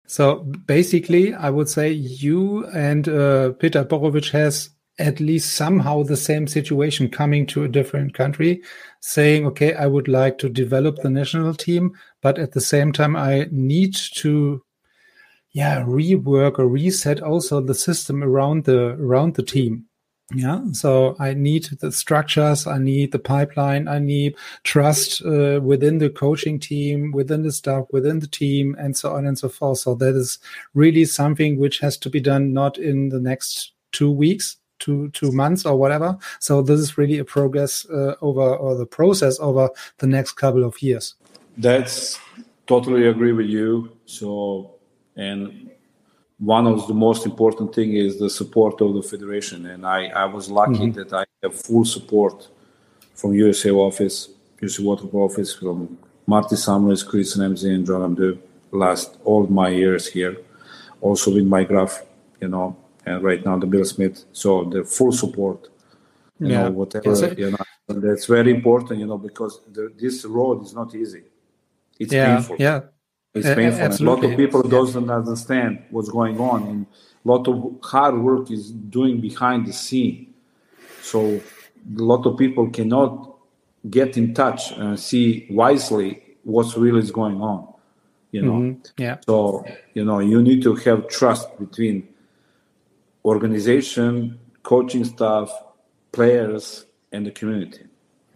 So 0.07 0.37
basically, 0.67 1.35
I 1.35 1.51
would 1.51 1.69
say 1.69 1.91
you 1.93 2.67
and 2.69 3.09
uh, 3.09 3.53
Peter 3.53 3.85
Porobic 3.85 4.31
has 4.31 4.71
at 4.99 5.21
least 5.21 5.55
somehow 5.55 6.03
the 6.03 6.17
same 6.17 6.47
situation 6.47 7.09
coming 7.09 7.47
to 7.47 7.65
a 7.65 7.69
different 7.69 8.13
country, 8.13 8.63
saying, 9.01 9.47
okay, 9.47 9.73
I 9.75 9.87
would 9.87 10.09
like 10.09 10.37
to 10.39 10.49
develop 10.49 10.97
the 10.97 11.09
national 11.09 11.55
team, 11.55 11.93
but 12.21 12.39
at 12.39 12.53
the 12.53 12.61
same 12.61 12.93
time, 12.93 13.17
I 13.17 13.47
need 13.51 13.95
to 14.17 14.63
yeah 15.53 15.83
rework 15.83 16.59
or 16.59 16.69
reset 16.69 17.21
also 17.21 17.61
the 17.61 17.75
system 17.75 18.23
around 18.23 18.65
the 18.65 18.97
around 19.01 19.35
the 19.35 19.43
team 19.43 19.87
yeah 20.35 20.61
so 20.73 21.17
i 21.19 21.35
need 21.35 21.65
the 21.81 21.91
structures 21.91 22.67
i 22.67 22.79
need 22.79 23.11
the 23.13 23.19
pipeline 23.19 23.89
i 23.89 23.99
need 23.99 24.35
trust 24.63 25.23
uh, 25.23 25.61
within 25.63 25.99
the 25.99 26.09
coaching 26.09 26.59
team 26.59 27.11
within 27.13 27.43
the 27.43 27.53
staff 27.53 27.85
within 27.91 28.21
the 28.21 28.27
team 28.27 28.77
and 28.79 28.97
so 28.97 29.15
on 29.15 29.27
and 29.27 29.39
so 29.39 29.49
forth. 29.49 29.79
So 29.79 29.95
that 29.97 30.15
is 30.15 30.39
really 30.75 31.05
something 31.05 31.59
which 31.59 31.81
has 31.81 31.97
to 31.99 32.11
be 32.11 32.21
done 32.21 32.53
not 32.53 32.79
in 32.79 33.09
the 33.09 33.21
next 33.21 33.73
two 33.93 34.11
weeks 34.11 34.57
two 34.79 35.11
two 35.11 35.31
months 35.31 35.67
or 35.67 35.77
whatever. 35.77 36.17
So 36.39 36.63
this 36.63 36.81
is 36.81 36.97
really 36.97 37.19
a 37.19 37.25
progress 37.25 37.87
uh, 37.91 38.15
over 38.23 38.57
or 38.57 38.75
the 38.77 38.87
process 38.87 39.39
over 39.39 39.69
the 39.99 40.07
next 40.07 40.33
couple 40.33 40.65
of 40.65 40.81
years. 40.81 41.15
That's 41.59 42.19
totally 42.67 43.07
agree 43.07 43.33
with 43.33 43.47
you. 43.47 43.97
So 44.07 44.77
and 45.17 45.71
one 46.41 46.67
of 46.67 46.87
the 46.89 46.95
most 46.95 47.27
important 47.27 47.75
thing 47.75 47.95
is 47.95 48.19
the 48.19 48.31
support 48.31 48.81
of 48.81 48.95
the 48.95 49.03
federation. 49.03 49.67
And 49.67 49.87
i, 49.87 50.07
I 50.07 50.25
was 50.25 50.51
lucky 50.51 50.87
mm-hmm. 50.89 50.99
that 50.99 51.13
i 51.13 51.25
have 51.43 51.55
full 51.55 51.85
support 51.85 52.49
from 53.15 53.35
usa 53.35 53.71
office 53.71 54.29
usa 54.61 54.83
water 54.83 55.07
office 55.13 55.55
from 55.55 55.99
marty 56.27 56.57
summers 56.57 57.03
chris 57.03 57.37
ramsey 57.37 57.75
and 57.75 57.87
john 57.87 58.03
abdu 58.03 58.39
last 58.73 59.19
all 59.25 59.47
my 59.47 59.69
years 59.69 60.07
here. 60.07 60.37
Also 61.01 61.35
with 61.35 61.45
my 61.45 61.65
graph 61.65 62.03
you 62.41 62.49
know 62.49 62.77
and 63.05 63.23
right 63.23 63.45
now 63.45 63.59
the 63.59 63.67
bill 63.67 63.85
smith. 63.85 64.25
So 64.33 64.65
the 64.65 64.85
full 64.85 65.13
support 65.13 65.69
you 66.39 66.49
yeah. 66.49 66.63
know 66.63 66.71
whatever 66.71 67.11
yes, 67.11 67.39
you 67.39 67.51
know. 67.51 67.65
That's 67.89 68.27
very 68.27 68.51
important 68.53 69.01
you 69.01 69.07
know 69.07 69.19
because 69.19 69.61
the, 69.71 69.93
this 69.99 70.25
road 70.25 70.63
is 70.63 70.73
not 70.73 70.95
easy. 70.95 71.25
It's 71.99 72.13
yeah, 72.13 72.37
painful. 72.37 72.57
Yeah 72.59 72.81
it's 73.35 73.47
painful. 73.47 74.07
a 74.07 74.11
lot 74.11 74.25
of 74.25 74.37
people 74.37 74.63
yeah. 74.65 74.71
doesn't 74.71 75.11
understand 75.11 75.83
what's 75.91 76.09
going 76.09 76.39
on, 76.41 76.63
and 76.65 76.87
a 77.25 77.29
lot 77.29 77.47
of 77.47 77.79
hard 77.83 78.19
work 78.19 78.51
is 78.51 78.71
doing 78.73 79.21
behind 79.21 79.67
the 79.67 79.73
scene. 79.73 80.35
So 81.03 81.21
a 81.27 81.43
lot 82.03 82.27
of 82.27 82.37
people 82.37 82.69
cannot 82.71 83.37
get 83.89 84.17
in 84.17 84.35
touch 84.35 84.73
and 84.73 84.99
see 84.99 85.47
wisely 85.51 86.23
what's 86.43 86.77
really 86.77 87.01
is 87.01 87.11
going 87.11 87.41
on. 87.41 87.73
You 88.33 88.43
know. 88.43 88.53
Mm-hmm. 88.53 89.03
Yeah. 89.03 89.17
So 89.27 89.65
you 89.95 90.05
know 90.05 90.19
you 90.19 90.43
need 90.43 90.63
to 90.63 90.75
have 90.77 91.09
trust 91.09 91.57
between 91.59 92.09
organization, 93.25 94.41
coaching 94.63 95.05
staff, 95.05 95.53
players, 96.13 96.85
and 97.13 97.27
the 97.27 97.31
community. 97.31 97.85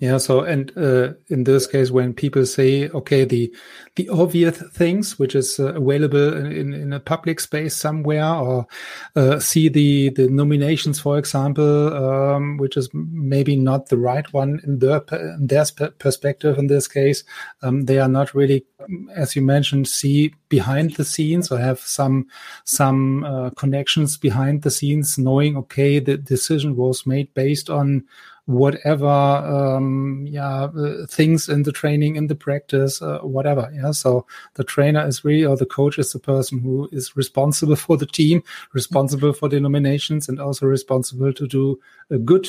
Yeah. 0.01 0.19
So, 0.19 0.41
and 0.41 0.77
uh, 0.77 1.13
in 1.29 1.45
this 1.45 1.69
case, 1.69 1.91
when 1.93 2.15
people 2.15 2.45
say, 2.47 2.89
okay, 2.89 3.25
the 3.25 3.55
the 3.95 4.09
obvious 4.09 4.61
things 4.73 5.21
which 5.21 5.37
is 5.37 5.61
uh, 5.61 5.75
available 5.75 6.37
in, 6.37 6.75
in 6.75 6.93
a 6.93 6.99
public 6.99 7.39
space 7.39 7.77
somewhere, 7.77 8.35
or 8.35 8.67
uh, 9.15 9.39
see 9.39 9.69
the 9.69 10.11
the 10.11 10.29
nominations, 10.29 10.99
for 10.99 11.17
example, 11.17 11.95
um, 11.95 12.57
which 12.57 12.77
is 12.77 12.91
maybe 12.93 13.55
not 13.55 13.89
the 13.89 13.97
right 13.97 14.31
one 14.33 14.61
in 14.65 14.81
their 14.81 15.01
in 15.13 15.47
their 15.47 15.65
perspective. 16.01 16.59
In 16.59 16.67
this 16.67 16.89
case, 16.89 17.23
um, 17.63 17.85
they 17.85 18.01
are 18.01 18.09
not 18.09 18.35
really, 18.35 18.67
as 19.15 19.37
you 19.37 19.43
mentioned, 19.43 19.87
see 19.87 20.35
behind 20.49 20.97
the 20.97 21.05
scenes 21.05 21.53
or 21.53 21.59
have 21.59 21.79
some 21.79 22.27
some 22.65 23.23
uh, 23.23 23.51
connections 23.51 24.19
behind 24.19 24.63
the 24.63 24.73
scenes, 24.73 25.17
knowing 25.19 25.57
okay, 25.57 26.01
the 26.01 26.17
decision 26.17 26.75
was 26.75 27.07
made 27.07 27.33
based 27.35 27.71
on 27.71 28.05
whatever 28.47 29.07
um, 29.07 30.27
yeah 30.29 30.65
uh, 30.65 31.07
things 31.07 31.49
in 31.49 31.63
the 31.63 31.73
training 31.73 32.17
in 32.17 32.27
the 32.27 32.35
practice 32.35 33.01
uh, 33.01 33.19
whatever 33.21 33.71
yeah. 33.75 33.91
So 33.91 34.27
the 34.55 34.65
trainer 34.65 35.07
is 35.07 35.25
really 35.25 35.47
or 35.47 35.57
the 35.57 35.67
coach 35.67 35.99
is 35.99 36.13
the 36.13 36.19
person 36.19 36.59
who 36.61 36.89
is 36.93 37.17
responsible 37.17 37.77
for 37.77 37.97
the 37.97 38.07
team 38.07 38.43
responsible 38.73 39.33
for 39.33 39.49
the 39.49 39.61
nominations 39.61 40.29
and 40.29 40.39
also 40.39 40.67
responsible 40.67 41.33
to 41.33 41.47
do 41.47 41.81
a 42.11 42.19
good 42.19 42.47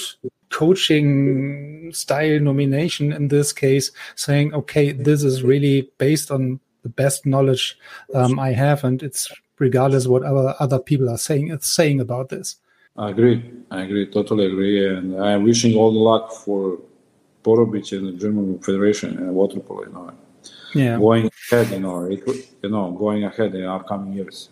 coaching 0.49 1.91
style 1.93 2.39
nomination 2.39 3.13
in 3.13 3.29
this 3.29 3.53
case 3.53 3.91
saying 4.15 4.53
okay 4.53 4.91
this 4.91 5.23
is 5.23 5.43
really 5.43 5.89
based 5.97 6.29
on 6.29 6.59
the 6.83 6.89
best 6.89 7.25
knowledge 7.25 7.77
um, 8.13 8.37
i 8.39 8.51
have 8.51 8.83
and 8.83 9.01
it's 9.01 9.31
regardless 9.59 10.07
what 10.07 10.23
other 10.23 10.53
other 10.59 10.79
people 10.79 11.09
are 11.09 11.17
saying 11.17 11.57
saying 11.61 11.99
about 11.99 12.29
this 12.29 12.57
I 12.97 13.09
agree. 13.09 13.43
I 13.71 13.81
agree. 13.81 14.05
Totally 14.07 14.45
agree. 14.45 14.87
And 14.87 15.21
I'm 15.21 15.43
wishing 15.43 15.75
all 15.75 15.91
the 15.91 15.99
luck 15.99 16.31
for 16.31 16.79
Porobic 17.43 17.91
and 17.97 18.07
the 18.07 18.13
German 18.13 18.59
Federation 18.59 19.17
and 19.17 19.33
water 19.33 19.59
polo. 19.59 19.83
You 19.83 19.91
know, 19.91 20.11
yeah, 20.73 20.97
going 20.97 21.29
ahead. 21.51 21.71
You 21.71 21.79
know, 21.79 22.05
it, 22.05 22.23
you 22.61 22.69
know, 22.69 22.91
going 22.91 23.23
ahead 23.23 23.53
in 23.53 23.65
upcoming 23.65 24.13
years. 24.13 24.49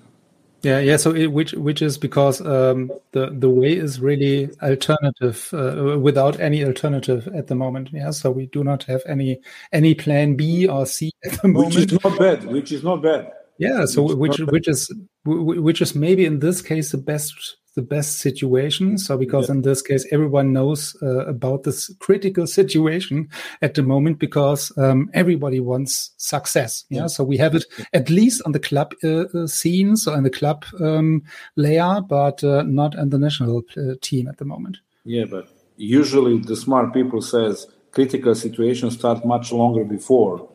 Yeah, 0.62 0.80
yeah. 0.80 0.98
So 0.98 1.14
it, 1.14 1.28
which 1.28 1.54
which 1.54 1.82
is 1.82 1.98
because 1.98 2.40
um, 2.42 2.92
the 3.12 3.32
the 3.32 3.50
way 3.50 3.74
is 3.74 4.00
really 4.00 4.50
alternative 4.62 5.50
uh, 5.54 6.00
without 6.00 6.40
any 6.40 6.64
alternative 6.64 7.28
at 7.36 7.48
the 7.48 7.56
moment. 7.56 7.90
Yeah, 7.92 8.12
so 8.12 8.32
we 8.32 8.46
do 8.48 8.64
not 8.64 8.84
have 8.84 9.02
any 9.06 9.42
any 9.72 9.94
plan 9.94 10.36
B 10.36 10.68
or 10.68 10.86
C 10.86 11.12
at 11.26 11.42
the 11.42 11.48
moment. 11.48 11.76
Which 11.76 11.92
is 11.92 12.04
not 12.04 12.20
bad. 12.20 12.46
Which 12.46 12.72
is 12.72 12.84
not 12.84 13.02
bad. 13.02 13.32
Yeah. 13.58 13.86
So 13.86 14.04
which 14.16 14.40
which, 14.40 14.50
which 14.52 14.68
is 14.68 14.90
which 15.26 15.82
is 15.82 15.96
maybe 15.96 16.26
in 16.26 16.40
this 16.40 16.62
case 16.62 16.92
the 16.92 16.98
best 16.98 17.58
the 17.76 17.82
best 17.82 18.20
situation. 18.20 18.98
So, 18.98 19.18
because 19.18 19.48
yeah. 19.48 19.56
in 19.56 19.62
this 19.62 19.82
case, 19.82 20.06
everyone 20.12 20.54
knows 20.54 20.96
uh, 21.02 21.26
about 21.26 21.64
this 21.64 21.94
critical 22.00 22.48
situation 22.60 23.30
at 23.62 23.74
the 23.74 23.84
moment 23.84 24.20
because 24.20 24.72
um, 24.78 25.10
everybody 25.14 25.60
wants 25.60 26.12
success. 26.18 26.86
Yeah? 26.90 27.02
yeah? 27.02 27.08
So 27.08 27.24
we 27.24 27.38
have 27.38 27.56
it 27.56 27.66
at 27.94 28.10
least 28.10 28.42
on 28.46 28.52
the 28.52 28.60
club 28.60 28.94
uh, 29.04 29.26
uh, 29.34 29.48
scene, 29.48 29.96
so 29.96 30.14
in 30.14 30.24
the 30.24 30.30
club 30.30 30.66
um, 30.80 31.24
layer, 31.56 32.02
but 32.02 32.44
uh, 32.44 32.64
not 32.64 32.96
in 32.96 33.10
the 33.10 33.20
national 33.20 33.64
uh, 33.78 33.96
team 34.02 34.28
at 34.28 34.38
the 34.38 34.46
moment. 34.46 34.78
Yeah, 35.06 35.26
but 35.26 35.50
usually 35.78 36.40
the 36.40 36.56
smart 36.56 36.94
people 36.94 37.22
says 37.22 37.68
critical 37.92 38.36
situations 38.36 38.96
start 38.96 39.26
much 39.26 39.52
longer 39.52 39.84
before. 39.84 40.50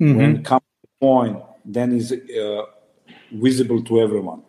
Mm-hmm. 0.00 0.16
When 0.16 0.36
it 0.36 0.44
comes 0.44 0.62
to 0.62 0.88
the 0.88 1.06
point, 1.06 1.42
then 1.64 1.92
is 1.92 2.12
uh, 2.12 2.62
visible 3.32 3.82
to 3.84 4.00
everyone. 4.00 4.42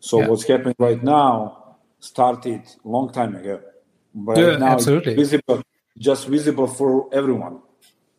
So 0.00 0.20
yeah. 0.20 0.28
what's 0.28 0.46
happening 0.46 0.76
right 0.78 1.02
now 1.02 1.76
started 2.00 2.62
a 2.84 2.88
long 2.88 3.12
time 3.12 3.34
ago. 3.34 3.60
But 4.14 4.38
yeah, 4.38 4.56
now 4.56 4.68
absolutely. 4.68 5.14
visible, 5.14 5.62
just 5.98 6.26
visible 6.28 6.66
for 6.66 7.08
everyone. 7.12 7.60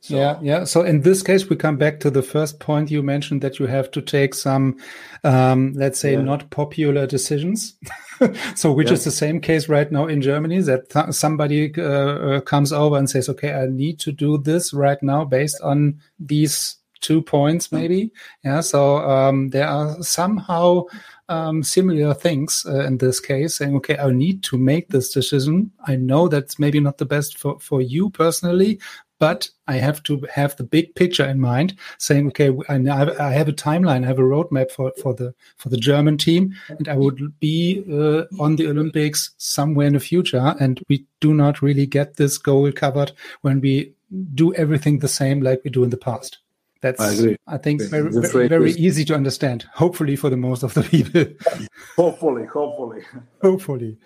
So. 0.02 0.16
Yeah, 0.16 0.40
yeah. 0.42 0.64
So 0.64 0.84
in 0.84 1.02
this 1.02 1.22
case, 1.22 1.50
we 1.50 1.58
come 1.58 1.76
back 1.76 2.00
to 2.02 2.10
the 2.10 2.22
first 2.22 2.60
point 2.60 2.90
you 2.90 3.04
mentioned 3.04 3.42
that 3.42 3.60
you 3.60 3.66
have 3.68 3.92
to 3.92 4.02
take 4.02 4.34
some, 4.34 4.78
um, 5.26 5.74
let's 5.76 6.00
say, 6.00 6.14
yeah. 6.14 6.22
not 6.22 6.50
popular 6.52 7.06
decisions. 7.06 7.76
so, 8.56 8.72
which 8.72 8.88
yeah. 8.88 8.94
is 8.94 9.04
the 9.04 9.12
same 9.12 9.42
case 9.42 9.68
right 9.68 9.92
now 9.92 10.08
in 10.08 10.22
Germany 10.22 10.62
that 10.62 10.90
th- 10.90 11.14
somebody 11.14 11.74
uh, 11.78 11.84
uh, 11.84 12.42
comes 12.42 12.72
over 12.72 12.98
and 12.98 13.10
says, 13.10 13.28
"Okay, 13.28 13.54
I 13.54 13.68
need 13.68 14.00
to 14.00 14.14
do 14.14 14.38
this 14.38 14.74
right 14.74 15.02
now 15.04 15.26
based 15.26 15.60
on 15.62 16.00
these 16.18 16.79
two 17.02 17.22
points, 17.22 17.72
maybe." 17.72 18.12
Yeah. 18.44 18.62
So 18.62 18.98
um, 18.98 19.50
there 19.50 19.68
are 19.68 20.02
somehow 20.02 20.86
um, 21.30 21.64
similar 21.64 22.14
things 22.14 22.66
uh, 22.68 22.86
in 22.86 22.98
this 22.98 23.20
case, 23.20 23.58
saying, 23.58 23.76
okay, 23.78 23.98
I 23.98 24.12
need 24.12 24.44
to 24.44 24.58
make 24.58 24.90
this 24.90 25.14
decision. 25.14 25.72
I 25.86 25.96
know 25.96 26.28
that's 26.28 26.60
maybe 26.60 26.80
not 26.80 26.98
the 26.98 27.06
best 27.06 27.38
for, 27.38 27.60
for 27.60 27.82
you 27.82 28.10
personally, 28.10 28.80
but 29.20 29.50
I 29.68 29.76
have 29.76 30.02
to 30.04 30.26
have 30.34 30.56
the 30.56 30.64
big 30.64 30.96
picture 30.96 31.26
in 31.26 31.40
mind, 31.40 31.76
saying, 32.00 32.28
okay, 32.28 32.50
I, 32.68 32.76
I 32.76 33.32
have 33.32 33.48
a 33.48 33.54
timeline, 33.54 34.04
I 34.04 34.08
have 34.08 34.18
a 34.18 34.24
roadmap 34.24 34.72
for, 34.72 34.92
for 35.02 35.14
the 35.14 35.36
for 35.58 35.70
the 35.70 35.78
German 35.78 36.18
team, 36.18 36.56
and 36.70 36.88
I 36.88 36.96
would 36.96 37.40
be 37.40 37.84
uh, 37.92 38.24
on 38.42 38.56
the 38.56 38.68
Olympics 38.68 39.32
somewhere 39.38 39.88
in 39.88 39.94
the 39.94 40.00
future. 40.00 40.56
And 40.60 40.82
we 40.90 41.06
do 41.20 41.34
not 41.34 41.62
really 41.62 41.86
get 41.86 42.16
this 42.16 42.38
goal 42.38 42.72
covered 42.72 43.12
when 43.42 43.62
we 43.62 43.94
do 44.34 44.54
everything 44.56 45.00
the 45.00 45.08
same 45.08 45.42
like 45.42 45.62
we 45.64 45.70
do 45.70 45.84
in 45.84 45.92
the 45.92 45.98
past. 45.98 46.40
That's, 46.82 47.02
I, 47.02 47.14
agree. 47.14 47.38
I 47.46 47.58
think, 47.58 47.82
very, 47.90 48.10
very, 48.10 48.48
very 48.48 48.72
easy 48.72 49.04
to 49.06 49.16
understand, 49.16 49.66
hopefully, 49.74 50.16
for 50.16 50.30
the 50.30 50.38
most 50.38 50.64
of 50.64 50.74
the 50.74 50.84
people. 50.84 51.26
hopefully, 51.98 52.46
hopefully. 52.46 53.02
hopefully. 53.42 53.98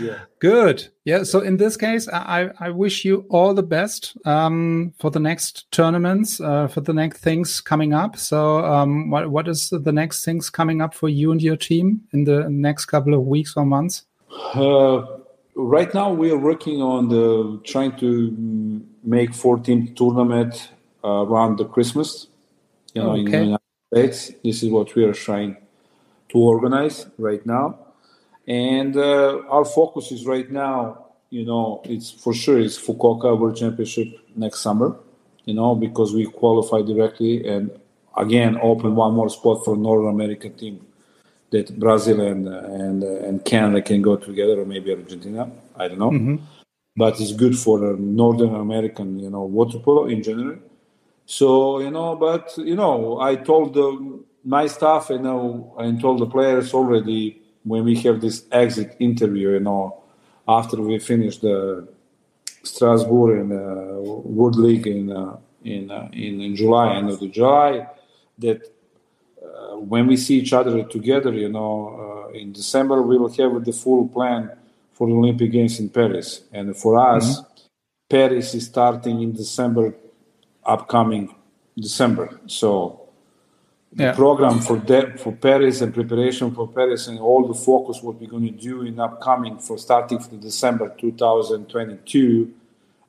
Yeah. 0.00 0.20
Good. 0.38 0.88
Yeah. 1.04 1.24
So, 1.24 1.40
in 1.40 1.58
this 1.58 1.76
case, 1.76 2.08
I, 2.08 2.50
I 2.58 2.70
wish 2.70 3.04
you 3.04 3.26
all 3.28 3.52
the 3.52 3.62
best 3.62 4.16
um, 4.24 4.94
for 4.98 5.10
the 5.10 5.20
next 5.20 5.70
tournaments, 5.70 6.40
uh, 6.40 6.68
for 6.68 6.80
the 6.80 6.94
next 6.94 7.18
things 7.18 7.60
coming 7.60 7.92
up. 7.92 8.16
So, 8.16 8.64
um, 8.64 9.10
what, 9.10 9.30
what 9.30 9.46
is 9.46 9.68
the 9.68 9.92
next 9.92 10.24
things 10.24 10.48
coming 10.48 10.80
up 10.80 10.94
for 10.94 11.10
you 11.10 11.30
and 11.30 11.42
your 11.42 11.56
team 11.56 12.00
in 12.12 12.24
the 12.24 12.48
next 12.48 12.86
couple 12.86 13.12
of 13.12 13.20
weeks 13.26 13.54
or 13.54 13.66
months? 13.66 14.06
Uh, 14.54 15.04
right 15.54 15.92
now, 15.92 16.10
we 16.10 16.30
are 16.30 16.38
working 16.38 16.80
on 16.80 17.08
the 17.08 17.60
trying 17.64 17.96
to 17.98 18.82
make 19.02 19.32
14th 19.32 19.94
tournament 19.94 20.70
uh, 21.04 21.24
around 21.26 21.58
the 21.58 21.66
Christmas. 21.66 22.28
You 22.94 23.02
know, 23.02 23.10
okay. 23.10 23.20
in 23.20 23.30
the 23.30 23.38
United 23.38 23.60
States, 23.92 24.32
this 24.42 24.62
is 24.62 24.70
what 24.70 24.94
we 24.94 25.04
are 25.04 25.12
trying 25.12 25.56
to 26.30 26.38
organize 26.38 27.06
right 27.18 27.44
now. 27.44 27.78
And 28.46 28.96
uh, 28.96 29.42
our 29.48 29.64
focus 29.64 30.12
is 30.12 30.26
right 30.26 30.50
now, 30.50 31.06
you 31.30 31.44
know, 31.44 31.82
it's 31.84 32.10
for 32.10 32.34
sure 32.34 32.58
it's 32.58 32.78
Fukuoka 32.78 33.38
World 33.38 33.56
Championship 33.56 34.08
next 34.36 34.60
summer, 34.60 34.96
you 35.44 35.54
know, 35.54 35.74
because 35.74 36.12
we 36.12 36.26
qualify 36.26 36.82
directly 36.82 37.46
and 37.48 37.70
again 38.16 38.58
open 38.62 38.94
one 38.94 39.14
more 39.14 39.28
spot 39.28 39.64
for 39.64 39.76
North 39.76 40.08
American 40.08 40.54
team 40.54 40.86
that 41.50 41.78
Brazil 41.78 42.20
and 42.20 42.48
and 42.48 43.02
and 43.02 43.44
Canada 43.44 43.80
can 43.82 44.02
go 44.02 44.16
together, 44.16 44.60
or 44.60 44.66
maybe 44.66 44.92
Argentina. 44.92 45.50
I 45.76 45.88
don't 45.88 45.98
know, 45.98 46.10
mm-hmm. 46.10 46.36
but 46.96 47.20
it's 47.20 47.32
good 47.32 47.56
for 47.58 47.78
Northern 47.96 48.54
American, 48.54 49.18
you 49.18 49.30
know, 49.30 49.44
water 49.44 49.78
polo 49.78 50.06
in 50.06 50.22
general. 50.22 50.58
So 51.26 51.80
you 51.80 51.90
know, 51.90 52.16
but 52.16 52.52
you 52.58 52.76
know, 52.76 53.20
I 53.20 53.36
told 53.36 53.74
the, 53.74 54.20
my 54.44 54.66
staff, 54.66 55.08
you 55.10 55.18
know, 55.18 55.74
and 55.78 56.00
told 56.00 56.20
the 56.20 56.26
players 56.26 56.74
already 56.74 57.40
when 57.64 57.84
we 57.84 57.96
have 58.02 58.20
this 58.20 58.44
exit 58.52 58.94
interview, 58.98 59.50
you 59.50 59.60
know, 59.60 60.02
after 60.46 60.80
we 60.80 60.98
finish 60.98 61.38
the 61.38 61.88
Strasbourg 62.62 63.40
and 63.40 63.52
uh, 63.52 64.00
World 64.00 64.56
League 64.56 64.86
in 64.86 65.10
uh, 65.10 65.36
in, 65.64 65.90
uh, 65.90 66.08
in, 66.12 66.42
in 66.42 66.54
July, 66.54 66.94
end 66.94 67.08
of 67.08 67.20
the 67.20 67.28
July, 67.28 67.86
that 68.38 68.60
uh, 69.42 69.76
when 69.78 70.06
we 70.06 70.16
see 70.16 70.38
each 70.38 70.52
other 70.52 70.82
together, 70.84 71.32
you 71.32 71.48
know, 71.48 72.26
uh, 72.28 72.38
in 72.38 72.52
December 72.52 73.00
we 73.00 73.16
will 73.16 73.32
have 73.32 73.64
the 73.64 73.72
full 73.72 74.06
plan 74.08 74.50
for 74.92 75.08
the 75.08 75.14
Olympic 75.14 75.50
Games 75.50 75.80
in 75.80 75.88
Paris, 75.88 76.42
and 76.52 76.76
for 76.76 76.98
us, 76.98 77.40
mm-hmm. 77.40 77.50
Paris 78.10 78.54
is 78.54 78.66
starting 78.66 79.22
in 79.22 79.32
December, 79.32 79.94
upcoming 80.66 81.34
December. 81.76 82.40
So 82.46 83.04
the 83.92 84.04
yeah. 84.04 84.12
program 84.12 84.58
for 84.58 84.78
that 84.78 85.20
for 85.20 85.32
Paris 85.32 85.80
and 85.80 85.94
preparation 85.94 86.52
for 86.52 86.66
Paris 86.66 87.06
and 87.06 87.18
all 87.18 87.46
the 87.46 87.54
focus 87.54 88.02
what 88.02 88.20
we're 88.20 88.28
going 88.28 88.46
to 88.46 88.50
do 88.50 88.82
in 88.82 88.98
upcoming 88.98 89.58
for 89.58 89.78
starting 89.78 90.18
from 90.18 90.40
December 90.40 90.92
2022 90.98 92.52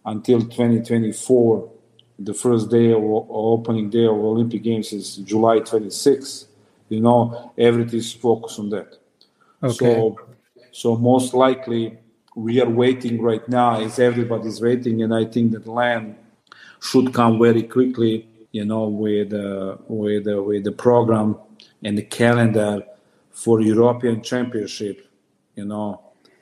until 0.06 0.42
2024. 0.42 1.72
The 2.20 2.34
first 2.34 2.70
day 2.70 2.94
of 2.94 3.04
opening 3.04 3.90
day 3.90 4.06
of 4.06 4.14
Olympic 4.14 4.64
Games 4.64 4.94
is 4.94 5.18
July 5.18 5.60
26. 5.60 6.48
You 6.90 7.02
know, 7.02 7.52
everything 7.58 8.00
is 8.00 8.14
focused 8.14 8.60
on 8.60 8.70
that. 8.70 8.98
Okay. 9.62 9.76
So, 9.76 10.20
so 10.72 10.96
most 10.96 11.34
likely 11.34 11.98
we 12.36 12.62
are 12.62 12.70
waiting 12.70 13.22
right 13.22 13.48
now. 13.50 13.80
Is 13.80 13.98
everybody's 13.98 14.62
waiting, 14.62 15.02
and 15.02 15.14
I 15.14 15.26
think 15.26 15.52
that 15.54 15.68
LEN 15.68 16.16
should 16.80 17.14
come 17.14 17.40
very 17.40 17.64
quickly 17.64 18.28
you 18.56 18.64
know, 18.64 18.88
with 18.88 19.34
uh, 19.34 19.76
with 19.90 20.30
uh, 20.30 20.42
with 20.42 20.64
the 20.64 20.72
program 20.72 21.36
and 21.84 21.98
the 21.98 22.04
calendar 22.04 22.86
for 23.32 23.60
European 23.60 24.22
Championship, 24.22 25.12
you 25.58 25.66
know, 25.66 26.00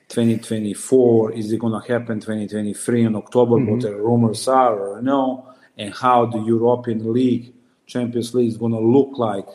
2024 0.09 1.31
is 1.31 1.51
it 1.51 1.57
going 1.57 1.73
to 1.73 1.91
happen 1.91 2.19
2023 2.19 3.05
in 3.05 3.15
October? 3.15 3.55
Mm-hmm. 3.55 3.71
What 3.71 3.81
the 3.81 3.95
rumors 3.95 4.47
are, 4.47 4.77
or 4.79 5.01
no, 5.01 5.55
and 5.75 5.91
how 5.91 6.27
the 6.27 6.37
European 6.37 7.11
League 7.11 7.51
Champions 7.87 8.35
League 8.35 8.49
is 8.49 8.57
going 8.57 8.73
to 8.73 8.79
look 8.97 9.17
like 9.17 9.47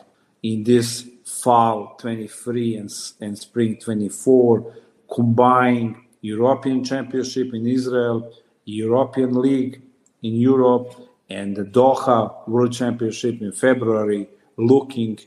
in 0.43 0.65
this 0.65 1.07
fall 1.23 1.95
23 1.97 2.75
and, 2.75 2.91
and 3.21 3.39
spring 3.39 3.77
24, 3.77 4.75
combined 5.09 5.95
European 6.19 6.83
Championship 6.83 7.53
in 7.53 7.65
Israel, 7.65 8.33
European 8.65 9.33
League 9.41 9.81
in 10.21 10.35
Europe, 10.35 10.93
and 11.29 11.55
the 11.55 11.63
Doha 11.63 12.47
World 12.47 12.73
Championship 12.73 13.41
in 13.41 13.51
February, 13.51 14.27
looking 14.57 15.19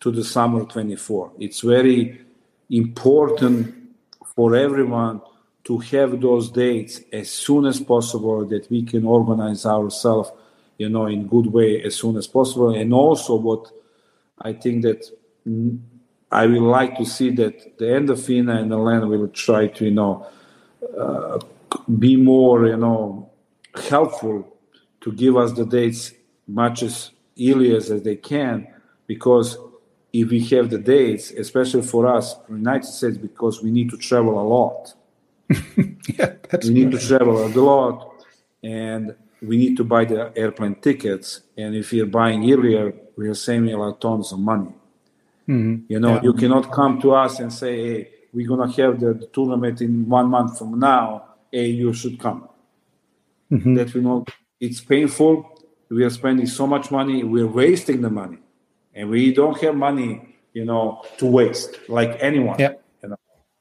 to 0.00 0.10
the 0.10 0.24
summer 0.24 0.64
24. 0.64 1.32
It's 1.38 1.60
very 1.60 2.20
important 2.70 3.74
for 4.34 4.56
everyone 4.56 5.20
to 5.64 5.78
have 5.78 6.20
those 6.20 6.50
dates 6.50 7.00
as 7.12 7.30
soon 7.30 7.66
as 7.66 7.80
possible 7.80 8.44
that 8.46 8.68
we 8.70 8.82
can 8.82 9.04
organize 9.04 9.64
ourselves 9.66 10.30
you 10.78 10.88
know 10.88 11.06
in 11.06 11.26
good 11.26 11.46
way 11.46 11.82
as 11.82 11.94
soon 11.94 12.16
as 12.16 12.26
possible 12.26 12.74
and 12.74 12.92
also 12.92 13.36
what 13.36 13.70
i 14.40 14.52
think 14.52 14.82
that 14.82 15.04
i 16.30 16.46
would 16.46 16.68
like 16.78 16.96
to 16.96 17.04
see 17.04 17.30
that 17.30 17.78
the 17.78 17.84
endorphina 17.84 18.60
and 18.60 18.70
the 18.70 18.76
LEN 18.76 19.08
will 19.08 19.28
try 19.28 19.66
to 19.66 19.84
you 19.84 19.90
know 19.90 20.26
uh, 20.98 21.38
be 21.98 22.16
more 22.16 22.66
you 22.66 22.76
know 22.76 23.30
helpful 23.74 24.56
to 25.00 25.12
give 25.12 25.36
us 25.36 25.52
the 25.52 25.66
dates 25.66 26.12
much 26.46 26.82
as 26.82 27.10
early 27.40 27.74
as 27.74 27.88
they 27.88 28.16
can 28.16 28.66
because 29.06 29.58
if 30.12 30.28
we 30.28 30.40
have 30.48 30.70
the 30.70 30.78
dates, 30.78 31.30
especially 31.30 31.82
for 31.82 32.06
us, 32.06 32.36
United 32.48 32.86
States, 32.86 33.16
because 33.16 33.62
we 33.62 33.70
need 33.70 33.90
to 33.90 33.96
travel 33.96 34.38
a 34.38 34.46
lot. 34.46 34.94
yeah, 35.48 36.34
we 36.62 36.70
need 36.70 36.90
to 36.90 36.98
travel 36.98 37.44
a 37.46 37.48
lot, 37.48 38.24
and 38.62 39.14
we 39.40 39.56
need 39.56 39.76
to 39.76 39.84
buy 39.84 40.04
the 40.04 40.32
airplane 40.36 40.74
tickets. 40.76 41.40
And 41.56 41.74
if 41.74 41.92
you're 41.92 42.06
buying 42.06 42.50
earlier, 42.50 42.94
we 43.16 43.28
are 43.28 43.34
saving 43.34 43.72
a 43.72 43.78
lot 43.78 44.00
tons 44.00 44.32
of 44.32 44.38
money. 44.38 44.72
Mm-hmm. 45.48 45.84
You 45.88 46.00
know, 46.00 46.14
yeah. 46.14 46.22
you 46.22 46.32
cannot 46.34 46.70
come 46.70 47.00
to 47.00 47.14
us 47.14 47.40
and 47.40 47.52
say, 47.52 47.74
"Hey, 47.76 48.08
we're 48.32 48.48
gonna 48.48 48.70
have 48.70 49.00
the, 49.00 49.14
the 49.14 49.26
tournament 49.26 49.80
in 49.80 50.08
one 50.08 50.28
month 50.28 50.58
from 50.58 50.78
now. 50.78 51.24
Hey, 51.50 51.68
you 51.68 51.92
should 51.92 52.18
come." 52.18 52.48
Mm-hmm. 53.52 53.74
That 53.74 53.92
will 53.92 54.02
know 54.02 54.24
it's 54.60 54.80
painful. 54.80 55.46
We 55.90 56.04
are 56.04 56.10
spending 56.10 56.46
so 56.46 56.66
much 56.66 56.90
money. 56.90 57.22
We're 57.22 57.46
wasting 57.46 58.00
the 58.00 58.08
money, 58.08 58.38
and 58.94 59.10
we 59.10 59.34
don't 59.34 59.60
have 59.60 59.76
money, 59.76 60.36
you 60.54 60.64
know, 60.64 61.04
to 61.18 61.26
waste 61.26 61.78
like 61.88 62.16
anyone. 62.20 62.58
Yeah. 62.58 62.72
You 63.02 63.10
know? 63.10 63.18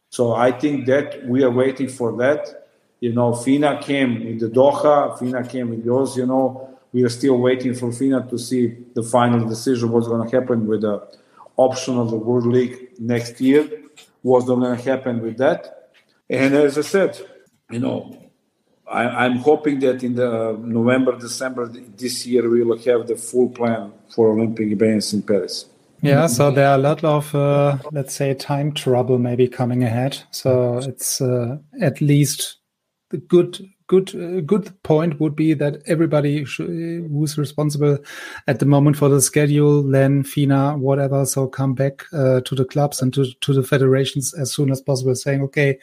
So 0.09 0.33
I 0.33 0.53
think 0.53 0.85
that 0.85 1.27
we 1.27 1.43
are 1.43 1.51
waiting 1.51 1.89
for 1.89 2.15
that. 2.17 2.69
You 3.01 3.11
know, 3.11 3.33
FINA 3.33 3.81
came 3.81 4.21
in 4.21 4.37
the 4.37 4.47
Doha. 4.47 5.19
FINA 5.19 5.45
came 5.47 5.73
in 5.73 5.83
yours. 5.83 6.15
You 6.15 6.25
know, 6.25 6.77
we 6.93 7.03
are 7.03 7.09
still 7.09 7.37
waiting 7.37 7.73
for 7.73 7.91
FINA 7.91 8.29
to 8.29 8.37
see 8.37 8.77
the 8.93 9.03
final 9.03 9.45
decision. 9.47 9.91
What's 9.91 10.07
going 10.07 10.29
to 10.29 10.39
happen 10.39 10.67
with 10.67 10.81
the 10.81 11.05
option 11.57 11.97
of 11.97 12.11
the 12.11 12.17
World 12.17 12.45
League 12.45 12.91
next 12.99 13.41
year? 13.41 13.69
What's 14.21 14.45
going 14.45 14.61
to 14.61 14.81
happen 14.81 15.21
with 15.21 15.37
that? 15.37 15.89
And 16.29 16.53
as 16.53 16.77
I 16.77 16.81
said, 16.81 17.19
you 17.69 17.79
know, 17.79 18.30
I, 18.91 19.25
am 19.25 19.37
hoping 19.37 19.79
that 19.79 20.03
in 20.03 20.15
the 20.15 20.57
November, 20.61 21.17
December 21.17 21.67
this 21.67 22.25
year 22.25 22.49
we 22.49 22.63
will 22.63 22.77
have 22.79 23.07
the 23.07 23.15
full 23.15 23.49
plan 23.49 23.93
for 24.09 24.29
Olympic 24.29 24.77
Games 24.77 25.13
in 25.13 25.21
Paris. 25.21 25.65
Yeah, 26.01 26.27
so 26.27 26.49
there 26.49 26.67
are 26.67 26.75
a 26.75 26.81
lot 26.81 27.03
of, 27.03 27.33
uh, 27.35 27.77
let's 27.91 28.15
say, 28.15 28.33
time 28.33 28.73
trouble 28.73 29.19
maybe 29.19 29.47
coming 29.47 29.83
ahead. 29.83 30.17
So 30.31 30.79
it's 30.79 31.21
uh, 31.21 31.57
at 31.79 32.01
least 32.01 32.57
the 33.11 33.17
good, 33.17 33.59
good, 33.85 34.15
uh, 34.15 34.41
good 34.41 34.73
point 34.83 35.19
would 35.19 35.35
be 35.35 35.53
that 35.53 35.83
everybody 35.85 36.43
who's 36.43 37.37
responsible 37.37 37.99
at 38.47 38.59
the 38.59 38.65
moment 38.65 38.97
for 38.97 39.09
the 39.09 39.21
schedule, 39.21 39.83
Len, 39.83 40.23
FINA, 40.23 40.77
whatever, 40.77 41.23
so 41.25 41.47
come 41.47 41.75
back 41.75 42.03
uh, 42.13 42.41
to 42.41 42.55
the 42.55 42.65
clubs 42.65 43.01
and 43.01 43.13
to, 43.13 43.31
to 43.41 43.53
the 43.53 43.63
federations 43.63 44.33
as 44.33 44.51
soon 44.51 44.71
as 44.71 44.81
possible, 44.81 45.13
saying, 45.13 45.41
okay, 45.43 45.77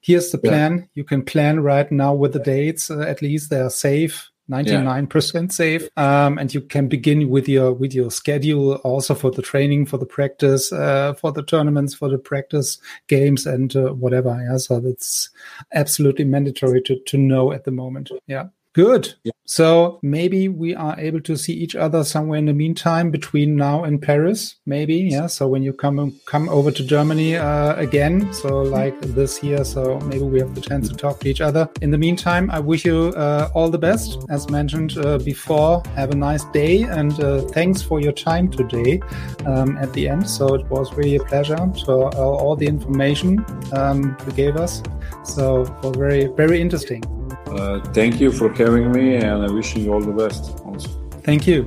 here's 0.00 0.30
the 0.30 0.38
plan. 0.38 0.78
Yeah. 0.78 0.84
You 0.94 1.04
can 1.04 1.24
plan 1.24 1.60
right 1.60 1.90
now 1.90 2.14
with 2.14 2.32
the 2.32 2.38
dates. 2.38 2.90
Uh, 2.90 3.00
at 3.00 3.22
least 3.22 3.50
they 3.50 3.60
are 3.60 3.70
safe. 3.70 4.30
99% 4.50 5.34
yeah. 5.34 5.48
safe 5.48 5.88
um, 5.96 6.36
and 6.36 6.52
you 6.52 6.60
can 6.60 6.86
begin 6.86 7.30
with 7.30 7.48
your 7.48 7.72
with 7.72 7.94
your 7.94 8.10
schedule 8.10 8.74
also 8.84 9.14
for 9.14 9.30
the 9.30 9.40
training 9.40 9.86
for 9.86 9.96
the 9.96 10.04
practice 10.04 10.70
uh, 10.70 11.14
for 11.14 11.32
the 11.32 11.42
tournaments 11.42 11.94
for 11.94 12.10
the 12.10 12.18
practice 12.18 12.76
games 13.06 13.46
and 13.46 13.74
uh, 13.74 13.94
whatever 13.94 14.38
yeah 14.46 14.58
so 14.58 14.80
that's 14.80 15.30
absolutely 15.72 16.26
mandatory 16.26 16.82
to 16.82 16.98
to 17.06 17.16
know 17.16 17.52
at 17.52 17.64
the 17.64 17.70
moment 17.70 18.10
yeah 18.26 18.44
Good. 18.74 19.14
Yeah. 19.22 19.30
So 19.46 20.00
maybe 20.02 20.48
we 20.48 20.74
are 20.74 20.98
able 20.98 21.20
to 21.20 21.36
see 21.36 21.52
each 21.52 21.76
other 21.76 22.02
somewhere 22.02 22.40
in 22.40 22.46
the 22.46 22.52
meantime 22.52 23.12
between 23.12 23.54
now 23.54 23.84
and 23.84 24.02
Paris. 24.02 24.56
Maybe, 24.66 24.96
yeah. 24.96 25.28
So 25.28 25.46
when 25.46 25.62
you 25.62 25.72
come 25.72 26.18
come 26.26 26.48
over 26.48 26.72
to 26.72 26.82
Germany 26.82 27.36
uh, 27.36 27.76
again, 27.76 28.32
so 28.32 28.62
like 28.62 29.00
this 29.00 29.44
year, 29.44 29.64
so 29.64 30.00
maybe 30.00 30.24
we 30.24 30.40
have 30.40 30.56
the 30.56 30.60
chance 30.60 30.88
to 30.88 30.96
talk 30.96 31.20
to 31.20 31.28
each 31.28 31.40
other. 31.40 31.68
In 31.82 31.92
the 31.92 31.98
meantime, 31.98 32.50
I 32.50 32.58
wish 32.58 32.84
you 32.84 33.12
uh, 33.16 33.48
all 33.54 33.70
the 33.70 33.78
best. 33.78 34.24
As 34.28 34.50
mentioned 34.50 34.98
uh, 34.98 35.18
before, 35.18 35.80
have 35.94 36.10
a 36.10 36.16
nice 36.16 36.44
day 36.46 36.82
and 36.82 37.12
uh, 37.20 37.42
thanks 37.42 37.80
for 37.80 38.00
your 38.00 38.12
time 38.12 38.48
today 38.48 39.00
um, 39.46 39.76
at 39.76 39.92
the 39.92 40.08
end. 40.08 40.28
So 40.28 40.54
it 40.54 40.68
was 40.68 40.92
really 40.94 41.14
a 41.14 41.22
pleasure 41.22 41.70
to 41.84 41.92
all 41.92 42.56
the 42.56 42.66
information 42.66 43.44
um, 43.72 44.16
you 44.26 44.32
gave 44.32 44.56
us. 44.56 44.82
So 45.22 45.62
it 45.62 45.70
was 45.84 45.96
very 45.96 46.26
very 46.26 46.60
interesting. 46.60 47.23
Uh, 47.54 47.80
thank 47.92 48.20
you 48.20 48.32
for 48.32 48.52
having 48.52 48.90
me, 48.92 49.16
and 49.16 49.44
I 49.44 49.50
wish 49.50 49.76
you 49.76 49.92
all 49.92 50.00
the 50.00 50.12
best. 50.12 50.58
Also. 50.64 50.90
Thank 51.22 51.46
you. 51.46 51.62